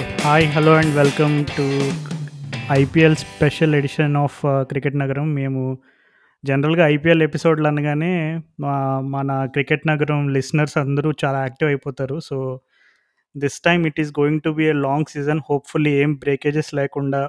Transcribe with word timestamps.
Hi 0.00 0.46
hello 0.46 0.72
and 0.74 0.94
welcome 0.94 1.44
to 1.44 1.64
IPL 2.70 3.16
special 3.16 3.74
edition 3.74 4.16
of 4.16 4.40
cricket 4.46 4.98
నగరం 4.98 5.34
మేము 5.34 5.78
జనరల్గా 6.44 6.88
IPL 6.88 7.22
ఎపిసోడ్లు 7.22 7.66
అనగానే 7.66 8.40
మా 8.60 9.00
మన 9.00 9.44
క్రికెట్ 9.44 9.86
నగరం 9.86 10.28
లిసనర్స్ 10.28 10.78
అందరూ 10.78 11.12
చాలా 11.24 11.40
యాక్టివ్ 11.40 11.70
అయిపోతారు. 11.70 12.20
So 12.20 12.60
this 13.36 13.60
time 13.60 13.86
it 13.86 14.00
is 14.00 14.12
going 14.20 14.40
to 14.40 14.50
be 14.50 14.64
a 14.64 14.72
long 14.72 15.04
season 15.08 15.40
hopefully 15.50 15.90
ఏం 15.90 16.14
బ్రేకేజెస్ 16.14 16.74
లేకుండా 16.74 17.28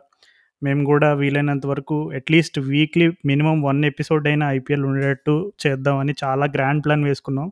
మేము 0.64 0.86
కూడా 0.86 1.14
వీలైనంత 1.14 1.66
వరకు 1.66 2.12
atleast 2.12 2.59
weekly 2.59 3.09
minimum 3.26 3.62
one 3.62 3.86
episode 3.86 4.28
అయినా 4.28 4.52
ఐపీఎల్ 4.52 4.86
ఉండేటట్టు 4.86 5.53
చేద్దామని 5.67 6.14
చాలా 6.23 6.45
గ్రాండ్ 6.45 6.86
ప్లాన్ 6.86 7.03
వేసుకున్నాం. 7.03 7.52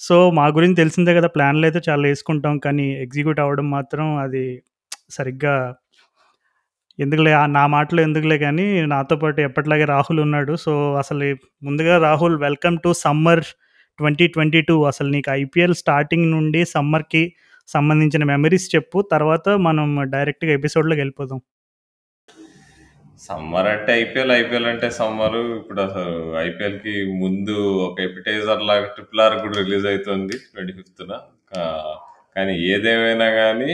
సో 0.00 0.16
మా 0.38 0.44
గురించి 0.56 0.76
తెలిసిందే 0.80 1.12
కదా 1.18 1.28
ప్లాన్లు 1.36 1.64
అయితే 1.68 1.80
చాలా 1.88 2.02
వేసుకుంటాం 2.10 2.54
కానీ 2.66 2.86
ఎగ్జిక్యూట్ 3.04 3.40
అవ్వడం 3.44 3.66
మాత్రం 3.76 4.06
అది 4.24 4.44
సరిగ్గా 5.16 5.54
ఎందుకులే 6.98 7.32
ఆ 7.40 7.44
నా 7.56 7.62
మాటలు 7.76 8.00
ఎందుకులే 8.06 8.36
కానీ 8.44 8.66
నాతో 8.92 9.14
పాటు 9.22 9.40
ఎప్పటిలాగే 9.48 9.86
రాహుల్ 9.94 10.20
ఉన్నాడు. 10.26 10.52
సో 10.64 10.72
అసలు 11.02 11.26
ముందుగా 11.66 11.94
Rahul 12.06 12.36
welcome 12.46 12.76
to 12.84 12.90
summer 13.04 13.42
twenty 13.98 14.26
twenty 14.34 14.60
two. 14.68 14.76
అసలు 14.92 15.08
నీకు 15.16 15.30
ఐపీఎల్ 15.42 15.76
స్టార్టింగ్ 15.82 16.26
నుండి 16.36 16.62
సమ్మర్కి 16.74 17.22
సంబంధించిన 17.68 18.24
మెమరీస్ 18.32 18.66
చెప్పు 18.74 18.98
తర్వాత 19.14 19.46
మనం 19.68 19.86
డైరెక్ట్గా 20.14 20.52
ఎపిసోడ్లోకి 20.58 21.00
వెళ్ళిపోదాం. 21.02 21.40
సమ్మర్ 23.24 23.68
అంటే 23.72 23.90
ఐపీఎల్ 24.02 24.32
ఐపీఎల్ 24.40 24.68
అంటే 24.70 24.88
సమ్మర్. 24.98 25.36
ఇప్పుడు 25.60 25.80
అసలు 25.88 26.14
ఐపీఎల్కి 26.46 26.94
ముందు 27.22 27.56
ఒక 27.86 27.98
ఎపిటైజర్ 28.08 28.62
లాగా 28.70 28.86
ట్రిపుల్ 28.96 29.22
ఆర్ 29.24 29.36
కూడా 29.44 29.56
రిలీజ్ 29.62 29.86
అవుతుంది 29.92 30.36
ట్వంటీ 30.52 30.72
ఫిఫ్త్న. 30.78 31.12
కానీ 32.36 32.54
ఏదేమైనా 32.72 33.28
కానీ 33.40 33.70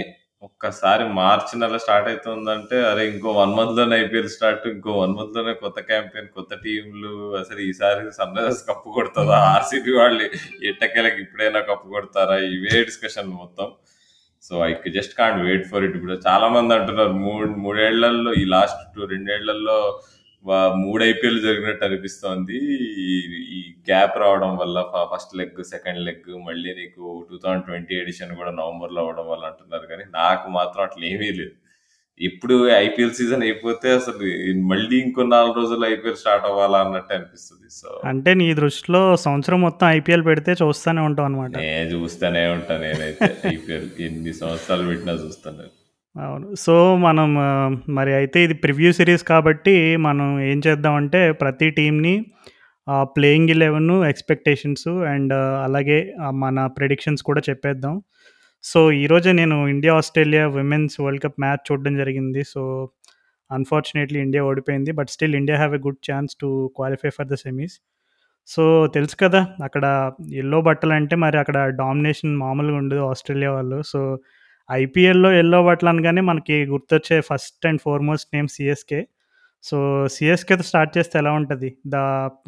ఒక్కసారి 0.46 1.04
మార్చి 1.18 1.54
నెల 1.60 1.76
స్టార్ట్ 1.82 2.08
అవుతుందంటే 2.10 2.76
అరే 2.90 3.02
ఇంకో 3.10 3.28
వన్ 3.40 3.52
మంత్లోనే 3.58 3.96
ఐపీఎల్ 4.04 4.32
స్టార్ట్ 4.36 4.64
ఇంకో 4.72 4.92
వన్ 5.00 5.14
మంత్లోనే 5.18 5.52
కొత్త 5.60 5.78
క్యాంపెయిన్ 5.90 6.28
కొత్త 6.38 6.54
టీంలు 6.64 7.12
అసలు 7.40 7.60
ఈసారి 7.68 8.02
సన్ 8.18 8.34
రైజర్స్ 8.38 8.64
కప్పు 8.70 8.96
కొడుతుందా? 8.96 9.36
ఆర్సీబీ 9.54 9.92
వాళ్ళు 10.00 10.24
ఎట్టకేలకు 10.70 11.20
ఇప్పుడైనా 11.24 11.60
కప్పు 11.70 11.86
కొడతారా? 11.96 12.36
ఇవే 12.56 12.74
డిస్కషన్ 12.90 13.30
మొత్తం. 13.42 13.68
So 14.52 14.66
I 14.66 14.74
just 14.90 15.14
can't 15.14 15.44
wait 15.44 15.68
for 15.68 15.84
it 15.84 15.96
ఇప్పుడు. 15.96 16.20
చాలా 16.28 16.48
మంది 16.48 16.74
అంటున్నారు 16.74 17.12
మూడు 17.12 17.48
మూడేళ్ళలో 17.48 18.34
ఈ 18.34 18.44
లాస్ట్ 18.44 18.96
టూ 18.96 19.04
రెండేళ్ళలో 19.04 20.00
మూడు 20.74 21.04
ఐపీఎల్ 21.04 21.42
జరిగినట్టు 21.42 21.84
అనిపిస్తోంది. 21.84 22.56
ఈ- 23.02 23.74
గ్యాప్ 23.90 24.18
రావడం 24.18 24.56
వల్ల 24.56 24.86
ఫస్ట్ 25.14 25.36
లెగ్ 25.36 25.64
సెకండ్ 25.64 26.04
లెగ్ 26.04 26.44
మళ్ళీ 26.46 26.74
నీకు 26.74 27.26
టూ 27.30 27.38
థౌజండ్ 27.44 27.64
ట్వంటీ 27.64 27.94
ఎడిషన్ 27.94 28.36
కూడా 28.36 28.50
నవంబర్లో 28.50 29.00
అవ్వడం 29.00 29.28
వల్ల 29.28 29.44
అంటున్నారు 29.44 29.86
కానీ 29.86 30.04
నాకు 30.10 30.48
మాత్రం 30.48 30.82
అట్లా 30.84 31.06
ఏమీ 31.06 31.30
లేదు. 31.30 31.50
ఎప్పుడు 32.28 32.56
ఐపీఎల్ 32.84 33.12
సీజన్ 33.18 33.42
అయిపోతే 33.48 33.88
అసలు 33.98 34.18
మళ్ళీ 34.70 34.96
ఇంకో 35.04 35.22
నాలుగు 35.34 35.54
రోజులు 35.60 35.84
ఐపీఎల్ 35.92 36.18
స్టార్ట్ 36.22 36.46
అవ్వాలా 36.48 36.78
అన్నట్టు 36.84 37.12
అనిపిస్తుంది. 37.16 37.68
సో 37.80 37.88
అంటే 38.10 38.30
నీ 38.40 38.48
దృష్టిలో 38.60 39.02
సంవత్సరం 39.26 39.60
మొత్తం 39.66 39.86
ఐపీఎల్ 39.98 40.24
పెడితే 40.30 40.52
చూస్తూనే 40.62 41.02
ఉంటాం 41.08 41.26
అనమాట 41.28 41.54
నేను 41.58 41.88
చూస్తూనే 41.94 42.42
ఉంటాను 42.56 42.82
నేనైతే. 42.86 43.28
ఐపీఎల్ 43.54 43.88
ఎన్ని 44.06 44.34
సంవత్సరాలు 44.40 44.86
పెట్టినా 44.90 45.14
చూస్తాను. 45.24 45.66
అవును. 46.16 46.46
సో 46.64 46.74
మనం 47.06 47.28
మరి 47.98 48.12
అయితే 48.14 48.38
ఇది 48.46 48.54
ప్రివ్యూ 48.64 48.92
సిరీస్ 48.98 49.24
కాబట్టి 49.32 49.74
మనం 50.06 50.28
ఏం 50.50 50.58
చేద్దామంటే 50.66 51.20
ప్రతి 51.42 51.68
టీంని 51.78 52.14
ప్లేయింగ్ 53.16 53.52
ఎలెవెన్ 53.54 53.92
ఎక్స్పెక్టేషన్స్ 54.04 54.88
అండ్ 55.12 55.34
అలాగే 55.66 55.98
మన 56.44 56.66
ప్రెడిక్షన్స్ 56.76 57.22
కూడా 57.28 57.42
చెప్పేద్దాం. 57.50 57.94
సో 58.64 58.80
ఈరోజే 58.92 59.32
నేను 59.32 59.56
India 59.68 59.94
Australia 60.00 60.46
women's 60.48 61.00
world 61.00 61.22
cup 61.22 61.40
match 61.40 61.64
చూడడం 61.68 61.94
జరిగింది. 61.96 62.42
సో 62.44 62.90
అన్ఫార్చునేట్లీ 63.50 64.18
ఇండియా 64.20 64.44
ఓడిపోయింది. 64.44 64.90
But 64.92 65.10
still 65.14 65.34
India 65.34 65.56
have 65.56 65.74
a 65.74 65.80
good 65.86 66.02
chance 66.10 66.36
to 66.42 66.48
qualify 66.76 67.10
for 67.16 67.28
the 67.32 67.34
semis. 67.34 67.74
So 68.46 68.62
తెలుసు 68.86 69.16
కదా 69.16 69.40
అక్కడ 69.64 70.12
ఎల్లో 70.32 70.60
బట్టలు 70.60 70.92
అంటే 70.92 71.16
మరి 71.16 71.36
అక్కడ 71.38 71.58
డామినేషన్ 71.80 72.32
మామూలుగా 72.36 72.76
ఉండదు 72.76 73.00
ఆస్ట్రేలియా 73.10 73.50
వాళ్ళు. 73.52 73.82
సో 73.82 74.18
ఐపీఎల్లో 74.70 75.32
ఎల్లో 75.32 75.58
బట్టలు 75.62 75.88
అనగానే 75.88 76.20
మనకి 76.20 76.56
గుర్తొచ్చే 76.64 77.20
first 77.20 77.66
and 77.66 77.80
foremost 77.80 78.28
name 78.34 78.48
CSK. 78.48 79.00
So 79.62 79.76
సిఎస్కేతో 80.08 80.62
start 80.62 80.98
చేస్తే 80.98 81.18
ఎలా 81.18 81.32
ఉంటుంది? 81.32 81.68
The 81.86 81.96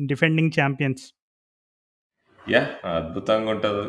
defending 0.07 0.53
champions. 0.61 1.05
యా 2.50 2.62
అద్భుతంగా 2.88 3.50
ఉంటుంది. 3.50 3.84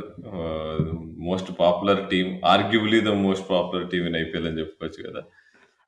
Most 1.25 1.49
popular 1.59 2.09
team 2.09 2.29
arguably 2.45 3.01
the 3.01 3.07
most 3.07 3.49
popular 3.49 3.89
team 3.89 4.05
in 4.05 4.15
IPL 4.15 4.47
అని 4.47 4.59
చెప్పుకోవచ్చు 4.59 5.09
కదా. 5.09 5.21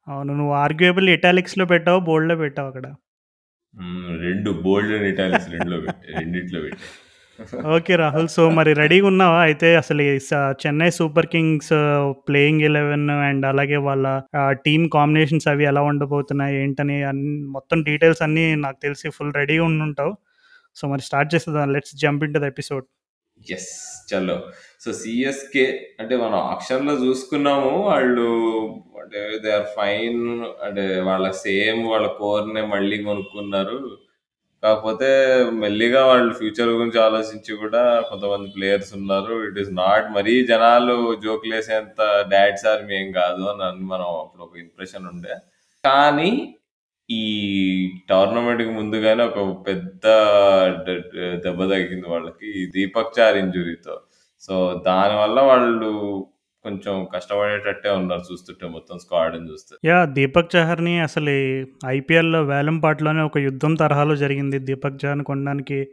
అవును 0.07 0.33
నువ్వు 0.35 0.53
ఆర్గ్యుయబుల్ 0.53 1.09
ఇటాలిక్స్లో 1.09 1.65
పెట్టావు 1.65 1.99
బోల్డ్లో 1.99 2.35
పెట్టావు 2.35 2.67
అక్కడ? 2.67 2.87
రెండు 4.19 4.51
బోల్డ్ 4.51 4.93
అండ్ 4.93 5.07
ఇటాలిక్స్ 5.07 5.49
రెండులో 5.51 5.79
పెట్టి 5.79 6.13
రెండిట్లో 6.13 6.61
పెట్టి. 6.61 6.85
ఓకే 7.67 7.95
రాహుల్. 7.95 8.27
సో 8.27 8.49
మరి 8.49 8.73
రెడీగా 8.73 9.07
ఉన్నావా? 9.07 9.39
అయితే 9.41 9.75
అసలు 9.75 10.01
ఈ 10.01 10.19
స- 10.19 10.53
Chennai 10.65 10.89
super 10.89 11.25
kings 11.25 11.69
playing 12.27 12.61
eleven 12.61 13.09
and 13.09 13.45
అలాగే 13.45 13.77
వాళ్ళ 13.77 14.21
టీమ్ 14.65 14.89
కాంబినేషన్స్ 14.89 15.47
అవి 15.47 15.63
ఎలా 15.63 15.81
ఉండబోతున్నాయి 15.81 16.57
ఏంటని 16.63 16.97
మొత్తం 17.47 17.83
డీటెయిల్స్ 17.83 18.21
అన్నీ 18.21 18.55
నాకు 18.55 18.77
తెలిసి 18.83 19.09
ఫుల్ 19.09 19.33
రెడీగా 19.33 19.63
ఉండి 19.63 19.83
ఉంటావు 19.83 20.17
సో 20.77 20.87
మరి 20.87 21.01
స్టార్ట్ 21.01 21.35
చేస్తుందా 21.35 21.65
let's 21.65 21.95
jump 21.95 22.23
into 22.33 22.39
the 22.39 22.43
episode 22.43 22.85
yes 23.51 23.69
చలో 24.09 24.35
సో 24.81 24.93
సిఎస్కే 24.93 25.65
అంటే 25.99 26.15
మనం 26.17 26.39
అక్షర్లో 26.47 26.93
చూసుకున్నాము. 26.93 27.71
వాళ్ళు 27.89 28.27
అంటే 29.01 29.21
దే 29.43 29.51
ఆర్ 29.51 29.67
ఫైన్ 29.77 30.21
అంటే 30.65 31.01
వాళ్ళ 31.01 31.31
సేమ్ 31.31 31.81
వాళ్ళ 31.87 32.07
కోర్ 32.07 32.53
నే 32.53 32.61
మళ్ళీ 32.65 32.97
కొనుక్కున్నారు. 33.03 33.77
కాకపోతే 34.63 35.09
మెల్లిగా 35.53 36.05
వాళ్ళు 36.05 36.33
ఫ్యూచర్ 36.33 36.69
గురించి 36.69 36.99
ఆలోచించి 36.99 37.55
కూడా 37.55 37.81
కొంతమంది 38.09 38.47
ప్లేయర్స్ 38.55 38.91
ఉన్నారు. 38.95 39.35
ఇట్ 39.47 39.59
ఈస్ 39.59 39.73
నాట్ 39.73 40.07
మరీ 40.11 40.47
జనాలు 40.47 40.95
జోకులు 41.23 41.55
వేసేంత 41.55 41.99
డాడ్స్ 42.31 42.65
ఆర్ 42.65 42.91
ఏం 42.91 43.11
కాదు 43.11 43.43
అని 43.43 43.63
అని 43.63 43.83
మనం 43.83 44.07
అప్పుడు 44.21 44.43
ఒక 44.43 44.57
ఇంప్రెషన్ 44.57 45.07
ఉండే. 45.07 45.35
కానీ 45.85 46.31
ఈ 47.09 47.23
టోర్నమెంట్కి 48.09 48.69
ముందుగానే 48.69 49.23
ఒక 49.23 49.67
పెద్ద 49.67 50.01
దెబ్బ 51.35 51.59
తగ్గింది 51.63 52.07
వాళ్ళకి 52.07 52.61
ఈ 52.61 52.65
దీపక్ 52.75 53.19
చార్ 53.19 53.37
ఇంజురీతో. 53.37 53.99
సో 54.41 54.83
దానివల్ల 54.85 55.39
వాళ్ళు 55.39 55.91
కొంచెం 56.63 57.07
కష్టపడేటట్టే 57.15 57.89
ఉన్నారు 57.89 58.21
చూస్తుంటే 58.31 58.67
మొత్తం 58.67 58.97
స్క్వాడ్ 58.99 59.51
చూస్తే. 59.51 59.75
యా 59.85 60.05
దీపక్ 60.05 60.55
చహర్ని 60.55 60.99
అసలు 60.99 61.31
ఐపీఎల్లో 61.85 62.43
వేలంపాట్లోనే 62.43 63.21
ఒక 63.21 63.37
యుద్ధం 63.37 63.75
తరహాలో 63.75 64.15
జరిగింది. 64.15 64.59
దీపక్ 64.59 65.05
చహర్ని 65.05 65.23
కొనడానికి 65.23 65.87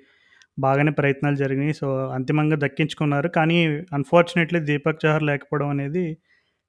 బాగానే 0.59 0.91
ప్రయత్నాలు 0.91 1.37
జరిగినాయి. 1.37 1.75
సో 1.75 2.07
అంతిమంగా 2.07 2.57
దక్కించుకున్నారు. 2.57 3.29
కానీ 3.29 3.67
అన్ఫార్చునేట్లీ 3.67 4.61
దీపక్ 4.61 5.07
చహర్ 5.07 5.23
లేకపోవడం 5.23 5.69
అనేది 5.69 6.19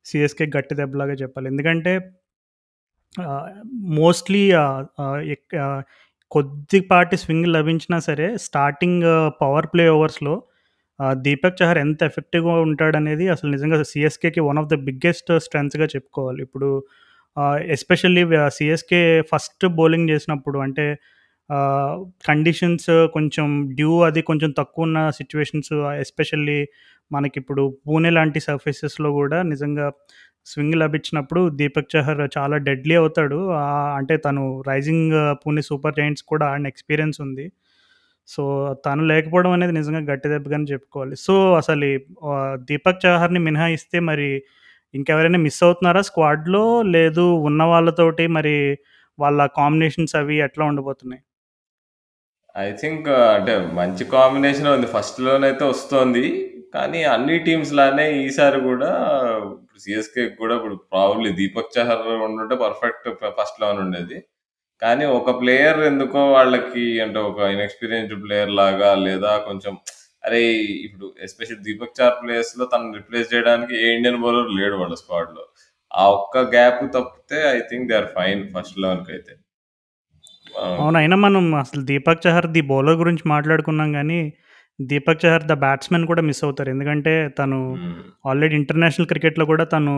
సిఎస్కే 0.05 0.45
గట్టి 0.57 0.75
దెబ్బలాగా 0.75 1.13
చెప్పాలి. 1.13 1.47
ఎందుకంటే 1.47 1.99
మోస్ట్లీ 3.73 4.51
కొద్దిపాటి 6.31 7.17
స్వింగ్ 7.17 7.47
లభించినా 7.47 7.99
సరే 7.99 8.37
స్టార్టింగ్ 8.37 9.03
పవర్ 9.41 9.67
ప్లే 9.73 9.89
ఓవర్స్లో 9.89 10.43
దీపక్ 11.13 11.63
చహర్ 11.63 11.77
ఎంత 11.77 12.03
ఎఫెక్టివ్గా 12.03 12.51
ఉంటాడనేది 12.51 13.27
అసలు 13.27 13.51
నిజంగా 13.51 13.83
సిఎస్కేకి 13.83 14.39
వన్ 14.39 14.57
ఆఫ్ 14.57 14.67
ద 14.67 14.73
బిగ్గెస్ట్ 14.73 15.39
స్ట్రెంగ్స్గా 15.39 15.85
చెప్పుకోవాలి. 15.85 16.41
ఇప్పుడు 16.41 16.83
ఎస్పెషల్లీ 17.67 18.23
సిఎస్కే 18.47 19.21
ఫస్ట్ 19.21 19.67
బౌలింగ్ 19.67 20.09
చేసినప్పుడు 20.09 20.59
అంటే 20.59 20.97
కండిషన్స్ 22.27 23.07
కొంచెం 23.13 23.69
డ్యూ 23.75 24.01
అది 24.01 24.21
కొంచెం 24.21 24.51
తక్కువ 24.51 24.83
ఉన్న 24.83 25.09
సిచ్యువేషన్స్ 25.09 25.73
ఎస్పెషల్లీ 25.73 26.67
మనకిప్పుడు 27.11 27.77
పూణే 27.87 28.09
లాంటి 28.09 28.39
సర్ఫేసెస్లో 28.39 29.11
కూడా 29.11 29.43
నిజంగా 29.43 29.91
స్వింగ్ 30.45 30.75
లభించినప్పుడు 30.83 31.41
దీపక్ 31.59 31.91
చహర్ 31.95 32.21
చాలా 32.37 32.55
డెడ్లీ 32.67 32.95
అవుతాడు. 33.01 33.39
అంటే 33.99 34.15
తను 34.25 34.43
రైజింగ్ 34.69 35.13
పూణే 35.41 35.61
సూపర్ 35.69 35.95
జైంట్స్ 35.99 36.25
కూడా 36.31 36.45
ఆడిన 36.53 36.67
ఎక్స్పీరియన్స్ 36.73 37.19
ఉంది. 37.25 37.45
సో 38.29 38.43
తను 38.85 39.01
లేకపోవడం 39.11 39.51
అనేది 39.57 39.73
నిజంగా 39.79 40.01
గట్టి 40.11 40.27
దెబ్బగానే 40.33 40.67
చెప్పుకోవాలి. 40.73 41.15
సో 41.25 41.33
అసలు 41.61 41.87
దీపక్ 42.69 43.03
చహర్ని 43.05 43.41
మినహాయిస్తే 43.47 43.99
మరి 44.09 44.29
ఇంకెవరైనా 44.93 45.39
మిస్ 45.45 45.61
అవుతున్నారా 45.67 46.01
స్క్వాడ్లో? 46.09 46.65
లేదు 46.95 47.25
ఉన్న 47.49 47.61
వాళ్ళతోటి 47.73 48.25
మరి 48.37 48.55
వాళ్ళ 49.19 49.41
కాంబినేషన్స్ 49.59 50.15
అవి 50.21 50.35
ఎట్లా 50.47 50.63
ఉండబోతున్నాయి 50.71 51.21
ఐ 52.55 52.67
థింక్ 52.81 53.07
అంటే 53.37 53.53
మంచి 53.79 54.03
కాంబినేషన్ 54.17 54.67
ఉంది. 54.75 54.87
ఫస్ట్లోనైతే 54.95 55.63
వస్తుంది 55.71 56.21
వస్తోంది. 56.25 56.54
కానీ 56.75 57.01
అన్ని 57.05 57.35
టీమ్స్ 57.39 57.73
లానే 57.73 58.05
ఈసారి 58.21 58.59
కూడా 58.61 58.89
ఇప్పుడు 59.45 59.79
సిఎస్కే 59.79 60.23
కూడా 60.39 60.53
ఇప్పుడు 60.55 60.75
ప్రాబ్లీ 60.91 61.29
దీపక్ 61.31 61.73
చహర్ 61.77 62.07
ఉండుంటే 62.27 62.55
పర్ఫెక్ట్ 62.55 63.07
ఫస్ట్ 63.37 63.61
లోన్ 63.61 63.79
ఉండేది 63.79 64.17
కానీ 64.81 65.05
ఒక 65.17 65.31
ప్లేయర్ 65.41 65.79
ఎందుకో 65.83 66.21
వాళ్ళకి 66.31 66.85
అంటే 67.01 67.19
ఒక 67.19 67.39
ఇన్ఎక్స్పీరియన్స్డ్ 67.51 68.23
ప్లేయర్ 68.23 68.51
లాగా 68.51 68.89
లేదా 69.03 69.31
కొంచెం 69.39 69.73
అరే 70.23 70.41
ఇప్పుడు 70.85 71.07
ఎస్పెషల్ 71.23 71.63
దీపక్ 71.63 71.97
చార్ 71.99 72.15
ప్లేయర్స్లో 72.21 72.65
తను 72.65 72.93
రిప్లేస్ 72.93 73.33
చేయడానికి 73.33 73.73
ఏ 73.77 73.89
ఇండియన్ 73.95 74.21
బౌలర్ 74.21 74.51
లేడు 74.51 74.75
వాళ్ళ 74.75 74.93
స్క్వాడ్లో 74.93 75.43
ఆ 75.91 76.05
ఒక్క 76.09 76.37
గ్యాప్ 76.55 76.81
తప్పితే 76.93 77.39
I 77.51 77.59
think 77.69 77.87
they 77.89 77.95
are 77.95 78.09
fine 78.15 78.41
first 78.55 78.79
లెవెన్‌కైతే. 78.79 79.31
అయితే 79.31 79.33
అవునైనా 80.77 81.15
మనం 81.15 81.55
అసలు 81.55 81.81
దీపక్ 81.81 82.23
చహర్ 82.27 82.47
ది 82.47 82.61
బౌలర్ 82.61 82.95
గురించి 82.95 83.23
మాట్లాడుకున్నాం 83.25 83.89
కానీ 83.93 84.19
దీపక్ 84.79 85.21
చహర్ 85.21 85.45
ద 85.45 85.55
బ్యాట్స్‌మెన్ 85.61 86.05
కూడా 86.07 86.21
మిస్ 86.27 86.41
అవుతారు. 86.43 86.69
ఎందుకంటే 86.69 87.11
తను 87.39 87.57
హ్మ్. 87.75 87.93
ఆల్రెడీ 88.25 88.55
ఇంటర్నేషనల్ 88.61 89.09
క్రికెట్‌లో 89.11 89.45
కూడా 89.51 89.65
తను 89.73 89.93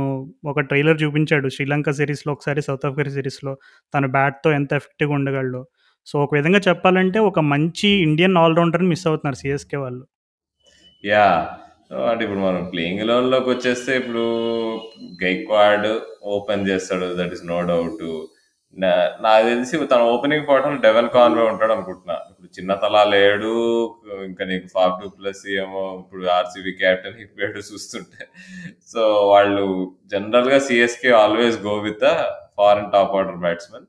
ఒక 0.51 0.65
ట్రైలర్ 0.69 0.99
చూపించాడు. 1.03 1.47
శ్రీలంక 1.55 1.93
సీరీస్‌లో 1.99 2.31
ఒకసారి, 2.35 2.61
సౌత్ 2.67 2.85
ఆఫ్రికా 2.89 3.13
సీరీస్‌లో 3.15 3.53
తన 3.93 4.05
బ్యాట్‌తో 4.17 4.51
ఎంత 4.59 4.71
ఎఫెక్టివ్‌గా 4.81 5.15
ఉండగలడో. 5.19 5.63
సో, 6.07 6.15
ఒక 6.25 6.31
విధంగా 6.37 6.59
చెప్పాలంటే 6.67 7.19
ఒక 7.29 7.39
మంచి 7.53 7.89
ఇండియన్ 8.07 8.37
ఆల్ 8.43 8.57
రౌండర్‌ని 8.59 8.89
మిస్ 8.93 9.07
అవుతున్నారు 9.09 9.39
సీఎస్‌కే 9.41 9.79
వాళ్ళు. 9.83 10.03
సో, 11.89 11.97
అంటే 12.07 12.21
ఇప్పుడు 12.25 12.41
మనం 12.41 12.61
ప్లేయింగ్ 12.71 13.01
ఎలెవెన్‌లోకొచ్చేస్తే 13.03 13.91
ఇప్పుడు 13.97 14.23
గైక్వాడ్ 15.21 15.87
ఓపెన్ 16.31 16.65
చేస్తాడు. 16.69 17.07
That 17.19 17.33
is 17.33 17.45
no 17.47 17.59
doubt. 17.69 18.09
నాకు 19.25 19.43
తెలిసి 19.49 19.77
తన 19.93 20.01
ఓపెనింగ్ 20.13 20.47
పార్ట్‌నర్ 20.49 20.81
డెవెన్ 20.81 21.09
కాన్వే 21.13 21.43
ఉంటాడనుకుంటున్నా. 21.51 22.16
ఇప్పుడు 22.47 22.57
చిన్న 22.57 22.73
తలా 22.81 23.01
లేడు. 23.09 23.53
ఇంకా 24.27 24.43
నీకు 24.45 24.67
ఫాఫ్ 24.67 24.95
టూ 25.01 25.07
ప్లస్ 25.15 25.41
ఏమో 25.55 25.81
ఇప్పుడు 26.01 26.23
ఆర్‌సీబీ 26.35 26.71
క్యాప్టెన్ 26.81 27.17
అయిపోయాడు 27.19 27.61
చూస్తుంటే. 27.69 28.21
సో, 28.87 29.01
వాళ్ళు 29.31 29.65
జనరల్‌గా 30.13 30.59
CSK 30.67 31.11
always 31.21 31.57
go 31.63 31.73
with 31.85 31.99
the 32.03 32.09
foreign 32.57 32.89
top 32.93 33.15
order 33.19 33.39
batsmen. 33.45 33.87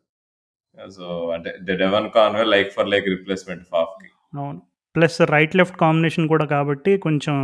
So, 0.92 1.04
అంటే 1.34 1.50
Devon 1.76 2.08
Conway 2.10 2.44
like 2.54 2.70
for 2.76 2.88
like 2.88 3.06
replacement 3.14 3.64
ఫాఫ్‌కి. 3.72 4.08
అవును. 4.32 4.60
ప్లస్ 4.94 5.18
రైట్, 5.32 5.54
లెఫ్ట్ 5.56 5.78
కాంబినేషన్ 5.80 6.28
కూడా 6.28 6.44
కాబట్టి 6.52 6.92
కొంచెం 6.98 7.36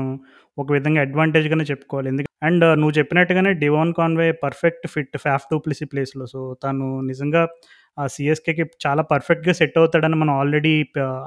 ఒక 0.59 0.69
విధంగా 0.73 1.01
అడ్వాంటేజ్‌గానే 1.01 1.65
చెప్పుకోవాలి. 1.71 2.09
ఎందుకంటే 2.09 2.33
అండ్ 2.43 2.65
నువ్వు 2.81 2.95
చెప్పినట్టుగానే 2.99 3.51
Devon 3.63 3.93
Conway 3.95 4.29
perfect 4.43 4.87
fit 4.95 5.17
Faf 5.25 5.47
du 5.51 5.59
Plessis 5.65 5.87
ప్లేస్‌లో. 5.93 6.27
సో, 6.35 6.41
తను 6.65 6.89
నిజంగా 7.11 7.43
ఆ 7.99 8.05
సీఎస్‌కేకి 8.15 8.65
చాలా 8.85 9.03
పర్ఫెక్ట్‌గా 9.11 9.53
సెట్ 9.59 9.77
అవుతాడని 9.81 10.17
మనం 10.23 10.35
ఆల్రెడీ 10.39 10.73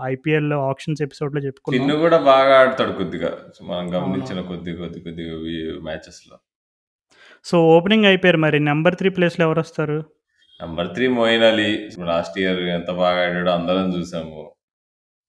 ఐపీఎల్ 0.08 0.52
ఆక్షన్స్ 0.66 1.02
ఎపిసోడ్‌లో 1.08 1.42
చెప్పుకున్నాం. 1.46 1.78
చిన్ను 1.78 1.96
కూడా 2.02 2.18
బాగా 2.28 2.54
ఆడతాడు 2.62 2.94
కొద్దిగా. 2.94 3.31
మనం 3.69 3.88
గమనించిన. 3.96 4.42
కొద్ది 4.52 4.74
కొద్ది 4.81 5.02
కొద్దిగా 5.06 5.36
ఈ 5.54 5.58
మ్యాచెస్‌లో. 5.88 6.38
సో, 7.46 7.58
ఓపెనింగ్ 7.75 8.08
అయిపోయారు. 8.10 8.40
మరి 8.46 8.60
నంబర్ 8.69 8.96
3 8.96 9.12
ప్లేస్‌లో 9.18 9.44
ఎవరొస్తారు? 9.48 9.98
Number 10.60 10.90
3 10.92 11.08
Moeen 11.18 11.46
Ali. 11.50 11.69
Last 12.10 12.38
year 12.44 12.62
ఎంత 12.75 12.92
బాగా 13.02 13.20
ఆడాడో 13.25 13.52
అందరం 13.54 13.88
చూసాము. 13.96 14.42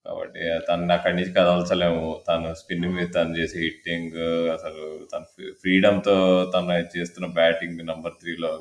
కాబట్టి 0.06 0.43
తనని 0.69 0.93
అక్కడి 0.96 1.17
నుంచి 1.19 1.32
కదల్చలేము. 1.32 2.06
తను 2.29 2.50
స్పిన్ 2.61 2.87
మీద 2.94 3.08
తను 3.17 3.34
చేసే 3.38 3.58
హిట్టింగ్ 3.64 4.17
అసలు 4.56 4.82
తన 5.12 5.23
ఫ్రీ 5.32 5.46
ఫ్రీడమ్‌తో 5.62 6.17
తను 6.55 6.69
చేస్తున్న 6.96 7.29
బ్యాటింగ్ 7.38 7.81
నంబర్ 7.91 8.17
3లో 8.20 8.52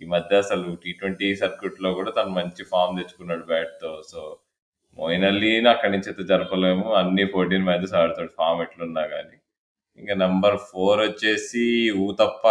ఈ 0.00 0.06
మధ్య 0.08 0.32
అసలు 0.38 0.68
టీ20 0.82 1.28
సర్క్యూట్‌లో 1.42 1.90
కూడా 1.94 2.10
తను 2.18 2.32
మంచి 2.36 2.62
ఫామ్ 2.72 2.98
తెచ్చుకున్నాడు 2.98 3.44
బ్యాట్‌తో. 3.48 3.92
సో, 4.10 4.20
మోయిన్ 4.98 5.26
అలీని 5.30 5.68
అక్కడి 5.74 5.92
నుంచి 5.94 6.08
అయితే 6.12 6.24
జరపలేము. 6.32 6.86
అన్ని 7.00 7.24
14 7.34 7.66
మ్యాచెస్ 7.68 7.94
ఆడతాడు 8.00 8.32
ఫామ్ 8.38 8.62
ఎట్లున్నా 8.62 9.04
కానీ 9.08 9.36
ఇంకా 9.98 10.14
నంబర్ 10.24 10.56
ఫోర్ 10.70 11.00
వచ్చేసి 11.06 11.66
Uthappa 12.06 12.46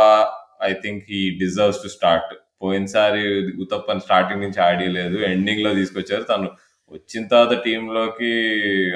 I 0.64 0.74
think 0.84 1.04
he 1.12 1.22
deserves 1.42 1.84
to 1.84 1.90
start. 1.98 2.34
పోయినసారి 2.62 3.24
ఊతప్పని 3.64 4.02
స్టార్టింగ్ 4.08 4.46
నుంచి 4.46 4.62
ఆడియలేదు. 4.70 5.18
ఎండింగ్‌లో 5.32 5.72
తీసుకొచ్చారు. 5.80 6.26
తను 6.32 6.50
వచ్చిన 6.92 7.24
తర్వాత 7.34 7.56
టీంలోకి 7.66 8.32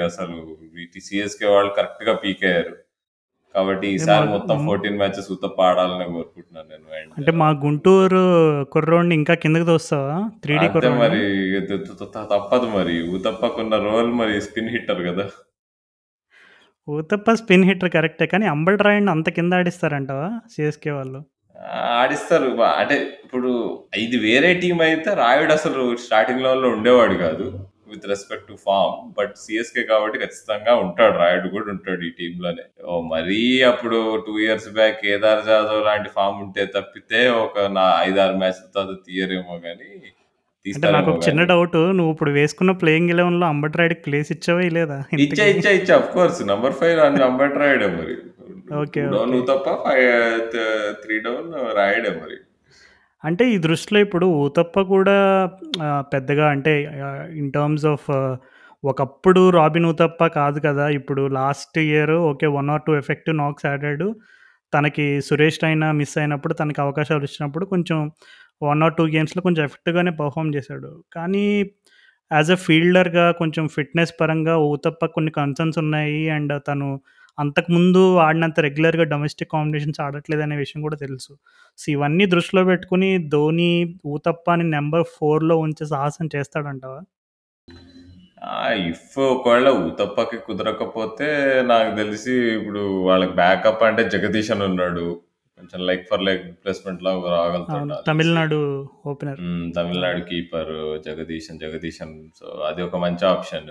అసలు 0.08 0.38
వీటి 0.74 1.00
సీఎస్‌కే 1.08 1.48
వాళ్ళు 1.54 1.72
కరెక్ట్‌గా 1.78 2.14
పీకయ్యారు. 2.24 2.74
కాబట్టి 3.54 3.86
ఈసారి 3.94 4.26
మొత్తం. 4.28 4.58
14 4.66 4.96
మ్యాచెస్ 5.00 5.28
ఊతప్ప 5.32 5.58
ఆడాలని 5.68 6.06
కోరుకుంటున్నాను 6.12 6.68
నేను. 6.68 7.10
అంటే 7.18 7.30
మా 7.40 7.48
గుంటూరు 7.64 8.22
కుర్రోడిని 8.74 9.14
ఇంకా 9.20 9.34
కిందకి 9.42 9.66
తోస్తావా? 9.66 10.14
3డీ 10.38 10.54
అంతే 10.60 10.72
కుర్రోడిని? 10.74 11.00
మరి 11.02 11.20
తప్పదు 12.32 12.68
మరి. 12.76 12.96
ఊతప్పకున్న 13.14 13.76
రోల్ 13.86 14.12
మరి 14.20 14.36
స్పిన్ 14.46 14.72
హిట్టర్ 14.74 15.02
గదా! 15.08 15.26
ఊతప్ప 16.88 17.34
స్పిన్ 17.40 17.66
హిట్టర్ 17.66 17.90
కరెక్టే. 17.90 18.26
కానీ 18.26 18.46
అంబటి 18.52 18.82
రాయుడిని 18.82 19.10
అంత 19.10 19.28
కింద 19.36 19.52
ఆడిస్తారంటావా 19.54 20.28
సీఎస్‌కే 20.54 20.92
వాళ్ళు? 20.96 21.20
ఆడిస్తారు. 21.96 22.48
అంటే 22.80 22.94
ఇప్పుడు 23.24 23.50
ఇది 23.98 24.16
వేరే 24.24 24.48
టీమ్ 24.62 24.80
అయితే 24.86 25.10
రాయుడు 25.20 25.52
అసలు 25.52 25.82
స్టార్టింగ్ 26.04 26.42
లెవెల్‌లో 26.44 26.70
ఉండేవాడు 26.76 27.16
గాదు. 27.22 27.46
With 27.92 28.06
respect 28.10 28.48
to 28.48 28.56
form. 28.64 28.96
But 29.18 29.34
CSK 29.42 29.84
కాబట్టి 29.88 30.16
ఖచ్చితంగా 30.18 30.74
ఉంటాడు. 30.84 31.16
రాయుడు 31.18 31.48
గూడా 31.48 31.70
ఉంటాడు 31.72 32.02
ఈ 32.02 32.12
టీమ్‌లోనే. 32.18 32.64
ఓహ్! 32.88 33.04
మరీ 33.12 33.40
అప్పుడు 33.70 33.98
2 34.18 34.34
ఇయర్స్ 34.44 34.68
బ్యాక్ 34.76 34.98
కేదార్ 35.02 35.42
జాదవ్ 35.48 35.86
లాంటి 35.86 36.10
ఫార్మ్ 36.16 36.40
ఉంటే 36.44 36.64
తప్పితే 36.76 37.22
ఒక 37.42 37.56
నా 37.76 37.86
5, 38.00 38.18
6 38.22 38.36
మ్యాచ్‌ల 38.42 38.66
తర్వాత 38.74 38.98
తీయరేమో 39.06 39.56
గానీ 39.64 39.88
అంటే 39.94 40.12
తీస్తారేమో 40.66 40.96
నాకొక 40.98 41.24
చిన్న 41.24 41.42
డౌటు. 41.50 41.78
నువ్వు 41.96 42.10
ఇప్పుడు 42.12 42.32
వేసుకున్న 42.36 42.72
ప్లేయింగ్ 42.80 43.10
11లో 43.12 43.46
అంబటి 43.48 43.78
రాయుడికి 43.78 44.02
ప్లేస్ 44.04 44.28
ఇచ్చావా? 44.34 44.60
ఇయ్యలేదా 44.62 44.98
ఇచ్చా? 45.18 45.44
ఇచ్చా, 45.52 45.70
ఇచ్చా. 45.78 45.94
ఆఫ్‌కోర్స్ 45.96 46.40
నంబర్ 46.50 46.74
5 46.82 47.00
అన్ 47.06 47.18
అంబటి 47.26 47.58
రాయుడే 47.62 47.88
మరి. 47.96 48.14
ఓకే. 48.76 49.00
2 49.00 49.12
down 49.14 49.32
okay. 49.32 49.40
ఊతప్ప, 49.40 49.68
ఫై 49.84 49.96
త 50.52 50.56
3 51.02 51.18
డౌన్ 51.26 51.48
రాయుడే 51.78 52.12
మరి. 52.20 52.36
అంటే 53.24 53.44
ఈ 53.52 53.58
దృష్టిలో 53.66 53.98
ఇప్పుడు 54.04 54.26
ఊతప్ప 54.42 54.76
కూడా 54.92 55.16
పెద్దగా 56.12 56.46
అంటే 56.54 56.72
ఇన్ 57.40 57.50
టర్మ్స్ 57.56 57.86
ఆఫ్ 57.92 58.08
ఒకప్పుడు 58.84 59.42
రాబిన్ 59.56 59.86
ఊతప్ప 59.90 60.20
కాదు 60.36 60.58
కదా! 60.64 60.86
ఇప్పుడు 60.98 61.22
last 61.36 61.76
year 61.84 62.14
okay. 62.30 62.46
One 62.56 62.70
or 62.74 62.82
two 62.86 62.92
effective 63.02 63.36
knocks 63.38 63.66
ఆడాడు. 63.72 64.08
తనకి 64.72 65.06
సురేష్ 65.26 65.58
రైనా 65.64 65.88
మిస్ 65.98 66.14
అయినప్పుడు 66.18 66.54
తనకి 66.60 66.80
అవకాశాలు 66.84 67.24
ఇచ్చినప్పుడు 67.28 67.64
కొంచెం 67.72 67.98
వన్ 68.62 68.82
ఆర్ 68.86 68.94
టూ 68.98 69.04
గేమ్స్‌లో 69.14 69.42
కొంచెం 69.46 69.62
ఎఫెక్టివ్‌గానే 69.68 70.12
పర్ఫామ్ 70.20 70.50
చేశాడు. 70.56 70.90
కానీ 71.14 71.44
యాజ్ 72.30 72.50
అ 72.50 72.58
ఫీల్డర్‌గా 72.66 73.26
కొంచెం 73.40 73.64
ఫిట్‌నెస్ 73.76 74.12
పరంగా 74.20 74.54
ఊతప్ప 74.70 75.06
కొన్ని 75.16 75.32
కన్సర్న్స్ 75.38 75.78
ఉన్నాయి. 75.84 76.20
అండ్ 76.36 76.54
తను 76.68 76.88
అంతకుముందు 77.38 78.00
ఆడినంత 78.20 78.60
రెగ్యులర్‌గా 78.60 79.04
డొమెస్టిక్ 79.12 79.50
కాంపిటీషన్స్ 79.52 80.00
ఆడట్లేదనే 80.06 80.56
విషయం 80.62 80.80
కూడా 80.86 80.96
తెలుసు. 81.04 81.32
సో, 81.78 81.86
ఇవన్నీ 81.92 82.24
దృష్టిలో 82.34 82.62
పెట్టుకొని 82.70 83.10
ధోని 83.34 83.70
ఊతప్పని 84.12 84.66
నంబర్ 84.76 85.04
4లో 85.14 85.56
ఉంచే 85.66 85.86
సాహసం 85.92 86.28
చేస్తాడంటావా? 86.36 87.00
ఇఫ్ 88.86 89.12
ఒకవేళ 89.26 89.68
ఊతప్పకి 89.82 90.38
కుదరకపోతే 90.46 91.28
నాకు 91.68 91.90
తెలిసి 91.96 92.34
ఇప్పుడు 92.56 92.80
వాళ్ళకి 93.08 93.34
బ్యాకప్ 93.40 93.84
అంటే 93.88 94.02
జగదీష్ 94.14 94.50
అని 94.54 94.64
ఉన్నాడు. 94.70 95.06
కొంచెం 95.58 95.80
లైక్ 95.88 96.04
ఫర్ 96.08 96.24
లైక్ 96.28 96.42
రిప్లేస్‌మెంట్‌లాగా 96.46 97.28
రాగలుగుతాడు 97.36 97.74
అవును. 97.74 97.90
నాకు 97.90 98.00
తెలిసి. 98.00 98.08
Tamil Nadu 98.10 98.58
opener. 99.10 99.40
Tamil Nadu 99.76 100.22
keeper 100.30 100.72
Jagadeesan, 101.06 101.60
Jagadeesan 101.64 102.14
so, 102.40 102.46
అది 102.70 102.82
ఒక 102.88 102.96
మంచి 103.04 103.24
ఆప్షన్. 103.30 103.70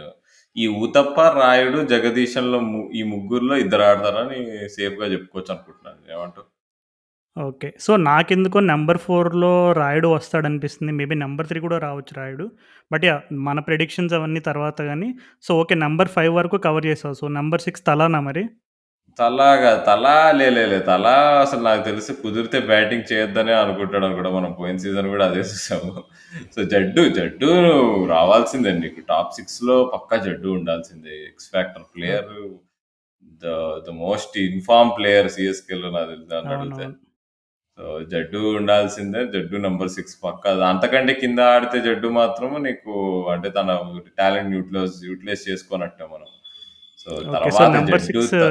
ఈ 0.56 0.66
ఊతప్ప, 0.78 1.18
రాయుడు, 1.38 1.80
జగదీశన్‌లో 1.88 2.60
ము 2.68 2.80
ఈ 2.94 3.04
ముగ్గురిలో 3.12 3.56
ఇద్దరు 3.58 3.84
ఆడతారని 3.84 4.40
సేఫ్‌గా 4.70 5.08
చెప్పుకోవచ్చు 5.08 5.52
అనుకుంటున్నాను. 5.54 6.02
ఏమంటావు? 6.14 6.48
ఓకే. 7.38 7.68
సో, 7.80 7.92
నాకెందుకో 8.06 8.60
నంబర్ 8.70 9.00
4లో 9.02 9.52
రాయుడు 9.72 10.08
వస్తాడనిపిస్తుంది. 10.10 10.92
మేబీ 10.92 11.16
నంబర్ 11.16 11.48
3 11.48 11.62
కూడా 11.66 11.78
రావచ్చు 11.78 12.14
రాయుడు. 12.18 12.46
But 12.92 13.06
yeah! 13.06 13.22
మన 13.42 13.60
ప్రెడిక్షన్స్ 13.60 14.14
అవన్నీ 14.14 14.42
తర్వాత 14.42 14.80
కానీ 14.82 15.10
సో, 15.44 15.52
ఓకే. 15.56 15.76
నంబర్ 15.78 16.12
5 16.18 16.34
వరకు 16.36 16.58
కవర్ 16.60 16.86
చేసావు. 16.86 17.16
సో, 17.16 17.28
నంబర్ 17.38 17.64
6 17.66 17.86
తలానా 17.88 18.22
మరి? 18.22 18.44
తలాగా 19.22 19.72
తలా 19.88 20.16
లే 20.32 20.50
లే 20.50 20.66
లే. 20.66 20.80
తలా 20.82 21.14
అసలు 21.42 21.62
నాకు 21.62 21.84
తెలిసి 21.84 22.12
కుదిరితే 22.22 22.60
బ్యాటింగ్ 22.70 23.10
చేయొద్దనే 23.12 23.54
అనుకుంటాడనుకుంటా. 23.54 24.30
మనం 24.30 24.52
పోయిన 24.54 24.78
సీజన్ 24.78 25.08
గూడా 25.08 25.26
అదే 25.26 25.44
చూసాము. 25.52 25.92
సో, 26.56 26.60
జడ్డు, 26.64 27.04
జడ్డు 27.18 27.50
రావాల్సిందే 28.14 28.72
నీకు. 28.80 29.02
టాప్ 29.10 29.32
6లో 29.38 29.78
పక్కా 29.94 30.18
జడ్డు 30.28 30.50
ఉండాల్సిందే. 30.60 31.16
X 31.30 31.50
factor. 31.52 31.86
Player 31.96 32.32
the 33.44 33.48
the 33.86 33.92
most 34.02 34.36
inform 34.48 34.92
player 34.98 35.30
సీఎస్‌కేలో 35.36 35.90
నాకు 35.92 36.10
తెలిసి 36.12 36.30
నన్నడిగితే. 36.34 36.84
అవునవును. 36.84 36.98
సో, 37.78 37.84
జడ్డు 38.14 38.40
ఉండాల్సిందే. 38.60 39.22
జడ్డు 39.36 39.58
నంబర్ 39.68 39.92
6 39.98 40.18
పక్కా. 40.26 40.52
అంతకంటే 40.72 41.14
కింద 41.22 41.40
ఆడితే 41.54 41.80
జడ్డు 41.88 42.10
మాత్రం 42.20 42.52
నీకు 42.68 42.94
అంటే 43.34 43.50
తన 43.52 43.70
టాలెంట్ 44.20 44.54
యూటిలైజ్ 44.58 44.98
యూటిలైజ్ 45.10 45.44
చేసుకోనట్టే 45.50 46.06
మనం. 46.16 46.30
సో, 47.04 47.12
తర్వాత 47.36 47.62
జడ్డు 47.90 47.98
6 48.08 48.42
త 48.42 48.46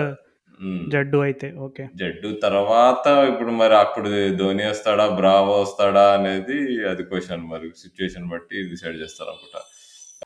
హ్మ్. 0.61 0.81
జడ్డు 0.91 1.19
అయితే. 1.19 1.53
ఓకే. 1.59 1.85
జడ్డు 1.95 2.29
తర్వాత 2.43 3.05
ఇప్పుడు 3.31 3.51
మరి 3.53 3.75
అప్పుడు 3.75 4.11
ధోని 4.37 4.65
వస్తాడా? 4.67 5.09
బ్రావో 5.11 5.61
వస్తాడా? 5.61 6.13
అనేది 6.13 6.59
అది 6.85 7.03
క్వెషన్ 7.03 7.45
మరి 7.53 7.71
సిట్యుయేషన్ 7.77 8.29
బట్టి 8.29 8.57
డిసైడ్ 8.71 8.97
చేస్తారనుకుంటా. 8.97 9.61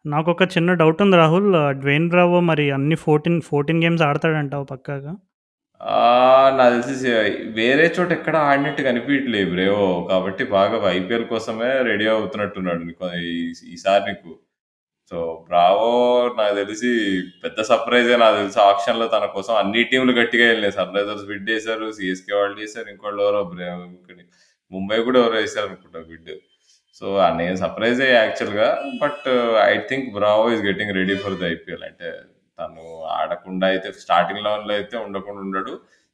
నాకొక 0.06 0.42
చిన్న 0.56 0.74
డౌట్ 0.74 1.02
ఉంది 1.02 1.16
రాహుల్. 1.16 1.50
డ్వేన్ 1.72 2.08
బ్రావో 2.08 2.40
మరి 2.40 2.70
అన్ని 2.70 2.96
14, 3.04 3.40
14 3.50 3.82
గేమ్స్ 3.84 4.02
ఆడతాడంటావా 4.02 4.64
పక్కాగా? 4.64 5.12
నాకు 6.56 6.72
తెలిసి 6.74 6.94
సి 7.00 7.08
వేరే 7.52 7.94
చోట 7.96 8.12
ఎక్కడ 8.12 8.36
ఆడినట్టు 8.48 8.82
కనిపియట్లే 8.82 9.44
బ్రేవో. 9.44 10.06
కాబట్టి 10.10 10.44
బాగా 10.56 10.90
ఐపీఎల్ 10.90 11.24
కోసమే 11.24 11.82
రెడీ 11.82 12.06
అవుతున్నట్టున్నాడు. 12.06 12.82
నీకు 12.84 13.06
ఈ 13.30 13.34
ఈసారి 13.72 14.04
నీకు 14.10 14.30
సో, 15.11 15.16
బ్రావో 15.49 15.88
నాకు 16.38 16.54
తెలిసి 16.56 16.90
పెద్ద 17.42 17.58
సర్ప్రైజే 17.70 18.14
నాకు 18.16 18.37
తెలిసి 18.37 18.58
ఆక్షన్‌లో 18.62 19.06
తన 19.06 19.25
కోసం 19.34 19.54
అన్ని 19.54 19.80
టీంలు 19.90 20.12
గట్టిగా 20.20 20.44
వెళ్ళినాయి 20.50 20.76
సన్ 20.78 20.94
రైజర్స్ 20.96 21.26
బిడ్ 21.30 21.46
చేశారు. 21.50 21.87
సీఎస్‌కే 21.99 22.34
వాళ్ళు 22.38 22.56
చేశారు. 22.62 22.88
ఇంకోళ్ళు 22.94 23.23
ఎవరో 23.25 23.42
ముంబై 24.73 24.99
కూడా 25.06 25.18
ఎవరో 25.23 25.37
వేసారనుకుంటా 25.40 26.00
బిడ్ 26.08 26.32
సో 26.96 27.06
నేను 27.38 27.56
సర్ప్రైజ్ 27.56 28.00
యాక్చువల్గా 28.12 28.68
but 29.02 29.26
I 29.64 29.75
think 29.90 30.06
Bravo 30.16 30.44
is 30.52 30.62
getting 30.66 30.92
ready 30.99 31.14
for 31.25 31.37
the 31.40 31.44
IPL 31.46 31.84
అంటే 31.88 32.11
తను 32.58 32.82
ఆడకుండా 33.16 33.66
అయితే 33.66 33.88
స్టార్టింగ్ 34.04 34.42
లెవెన్లో 34.46 34.73
అయితే 34.75 34.96
ఉండకుండా 34.99 35.40
ఉండడు 35.46 35.73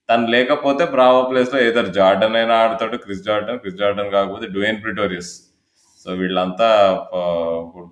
తను 0.09 0.26
లేకపోతే 0.26 0.85
బ్రావో 0.94 1.20
ప్లేస్లో 1.28 1.59
ఏదర్ 1.61 1.88
జార్డన్ 1.99 2.37
అయినా 2.37 2.54
ఆడతాడు 2.62 2.97
క్రిస్ 2.97 3.25
జార్డన్ 3.25 3.59
క్రిస్ 3.59 3.76
జార్డన్ 3.76 4.11
కాకపోతే 4.11 4.47
డువేన్ 4.54 4.80
ప్రిటోరియస్ 4.82 5.32
సో 6.06 6.11
వీళ్ళంతా 6.12 6.68
ఇప్పుడు 7.64 7.87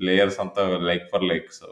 ప్లేయర్స్ 0.00 0.40
అంతా 0.40 0.62
లైక్ 0.88 1.04
ఫర్ 1.12 1.24
లైక్ 1.24 1.50
సో 1.52 1.68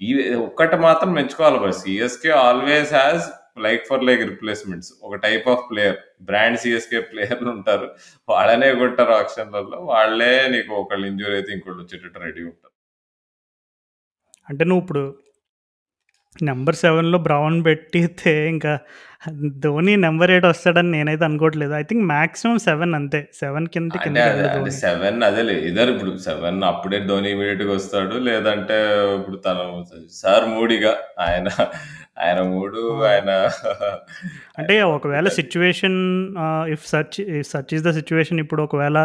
ఈ 0.00 0.10
ఒక్కటి 0.46 0.76
మాత్రం 0.76 1.10
మెచ్చుకోవాలి 1.18 1.58
bus 1.58 1.80
CSK 1.82 2.30
always 2.46 2.92
has 2.94 3.26
like 3.64 3.82
for 3.88 4.04
like 4.08 4.22
replacements 4.28 4.90
ఒక 5.02 5.14
type 5.24 5.46
of 5.52 5.64
player 5.70 5.98
brand 6.28 6.58
CSK 6.58 7.00
ప్లేయర్లు 7.00 7.50
ఉంటారు. 7.50 7.86
వాళ్ళనే 8.28 8.68
కొట్టారు 8.74 9.12
ఆప్షన్లలో 9.12 9.78
వాళ్ళే 9.92 10.32
నీకు 10.54 10.72
ఒకళ్ళు 10.82 11.06
ఇంజూరీ 11.06 11.34
అయితే 11.34 11.52
ఇంకోటి 11.52 11.78
వచ్చేటట్టు 11.82 12.20
రెడీ 12.26 12.42
ఉంటారు. 12.42 12.74
అంటే 14.48 14.64
నువ్వు 14.64 14.82
ఇప్పుడు 14.84 15.02
నెంబర్ 16.36 16.74
సెవెన్లో 16.74 17.18
బ్రౌన్ 17.18 17.64
పెట్టితే 17.64 18.48
ఇంకా 18.48 18.78
ధోని 19.64 19.96
నెంబర్ 19.96 20.30
ఎయిట్ 20.30 20.46
వస్తాడని 20.46 20.90
నేనైతే 20.90 21.24
అనుకోవట్లేదు. 21.24 21.72
ఐ 21.74 21.82
థింక్ 21.82 22.04
మాక్సిమం 22.04 22.58
సెవెన్ 22.58 22.94
అంతే. 22.94 23.28
సెవెన్ 23.34 23.66
కింద 23.66 23.92
సెవెన్ 24.68 25.22
అదే 25.22 25.42
ఇద్దరు 25.68 25.90
ఇప్పుడు 25.92 26.16
సెవెన్ 26.16 26.58
అప్పుడే 26.62 27.00
ధోని 27.00 27.30
ఇమీడియట్గా 27.30 27.74
వస్తాడు 27.74 28.14
లేదంటే 28.14 28.78
ఇప్పుడు 29.18 29.36
తను 29.36 29.84
సార్ 30.10 30.46
మూడిగా 30.46 30.96
ఆయన 31.20 31.48
ఆయన 32.18 32.40
మూడు 32.42 33.04
ఆయన 33.04 33.30
అంటే 34.58 34.82
ఒకవేళ 34.82 35.28
situation 35.28 36.00
if 36.68 36.86
such 36.86 37.20
such 37.52 37.74
is 37.74 37.84
the 37.84 37.90
situation 37.90 38.40
ఇప్పుడు 38.40 38.62
ఒకవేళ 38.62 38.98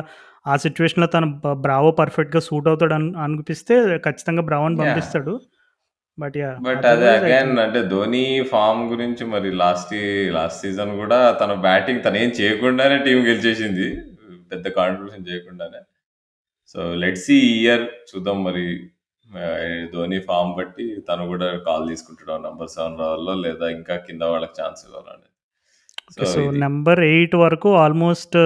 ఆ 0.48 0.56
సిచ్యువేషన్లో 0.56 1.08
తను 1.08 1.28
బ్రావో 1.62 1.92
పర్ఫెక్ట్గా 1.92 2.40
సూట్ 2.40 2.68
అవుతాడు 2.68 2.94
అని 2.94 3.18
అనిపిస్తే 3.18 3.98
ఖచ్చితంగా 3.98 4.42
బ్రావోని 4.42 4.78
పంపిస్తాడు. 4.78 5.40
బట్ 6.18 6.38
యా 6.38 6.52
బట్ 6.60 6.86
అదే 6.86 7.10
అగైన్ 7.10 7.60
అంటే 7.60 7.82
ధోని 7.84 8.24
ఫామ్ 8.44 8.82
గురించి 8.92 9.26
మరి 9.26 9.50
లాస్ట్ 9.52 9.94
లాస్ట్ 10.30 10.62
సీజన్ 10.62 10.98
కూడా 10.98 11.20
తన 11.32 11.54
బ్యాటింగ్ 11.54 12.04
తను 12.04 12.18
ఏం 12.18 12.30
చేయకుండానే 12.30 12.98
టీం 12.98 13.20
గెలిచేసింది. 13.28 13.88
పెద్ద 14.52 14.68
కాంట్రిబ్యూషన్ 14.70 15.28
చేయకుండానే. 15.28 15.82
సో 16.76 16.80
లెట్ 16.94 17.18
సి 17.18 17.36
ఇయర్ 17.58 17.84
చూద్దాం 18.10 18.44
మరి 18.44 18.66
ధోని 19.94 20.20
ఫామ్ 20.20 20.52
బట్టి 20.56 20.86
తను 21.10 21.28
కూడా 21.28 21.48
కాల్ 21.58 21.90
తీసుకుంటాడు 21.90 22.38
నంబర్ 22.42 22.68
సెవెన్ 22.68 23.00
రావాలో 23.00 23.34
లేదా 23.36 23.68
ఇంకా 23.70 23.96
కింద 23.98 24.24
వాళ్ళకి 24.24 24.56
ఛాన్స్ 24.62 24.82
ఇవ్వాలని 24.86 25.28
సో 26.28 26.42
నెంబర్ 26.66 27.00
ఎయిట్ 27.04 27.36
వరకు 27.36 27.70
ఆల్మోస్ట్ 27.76 28.38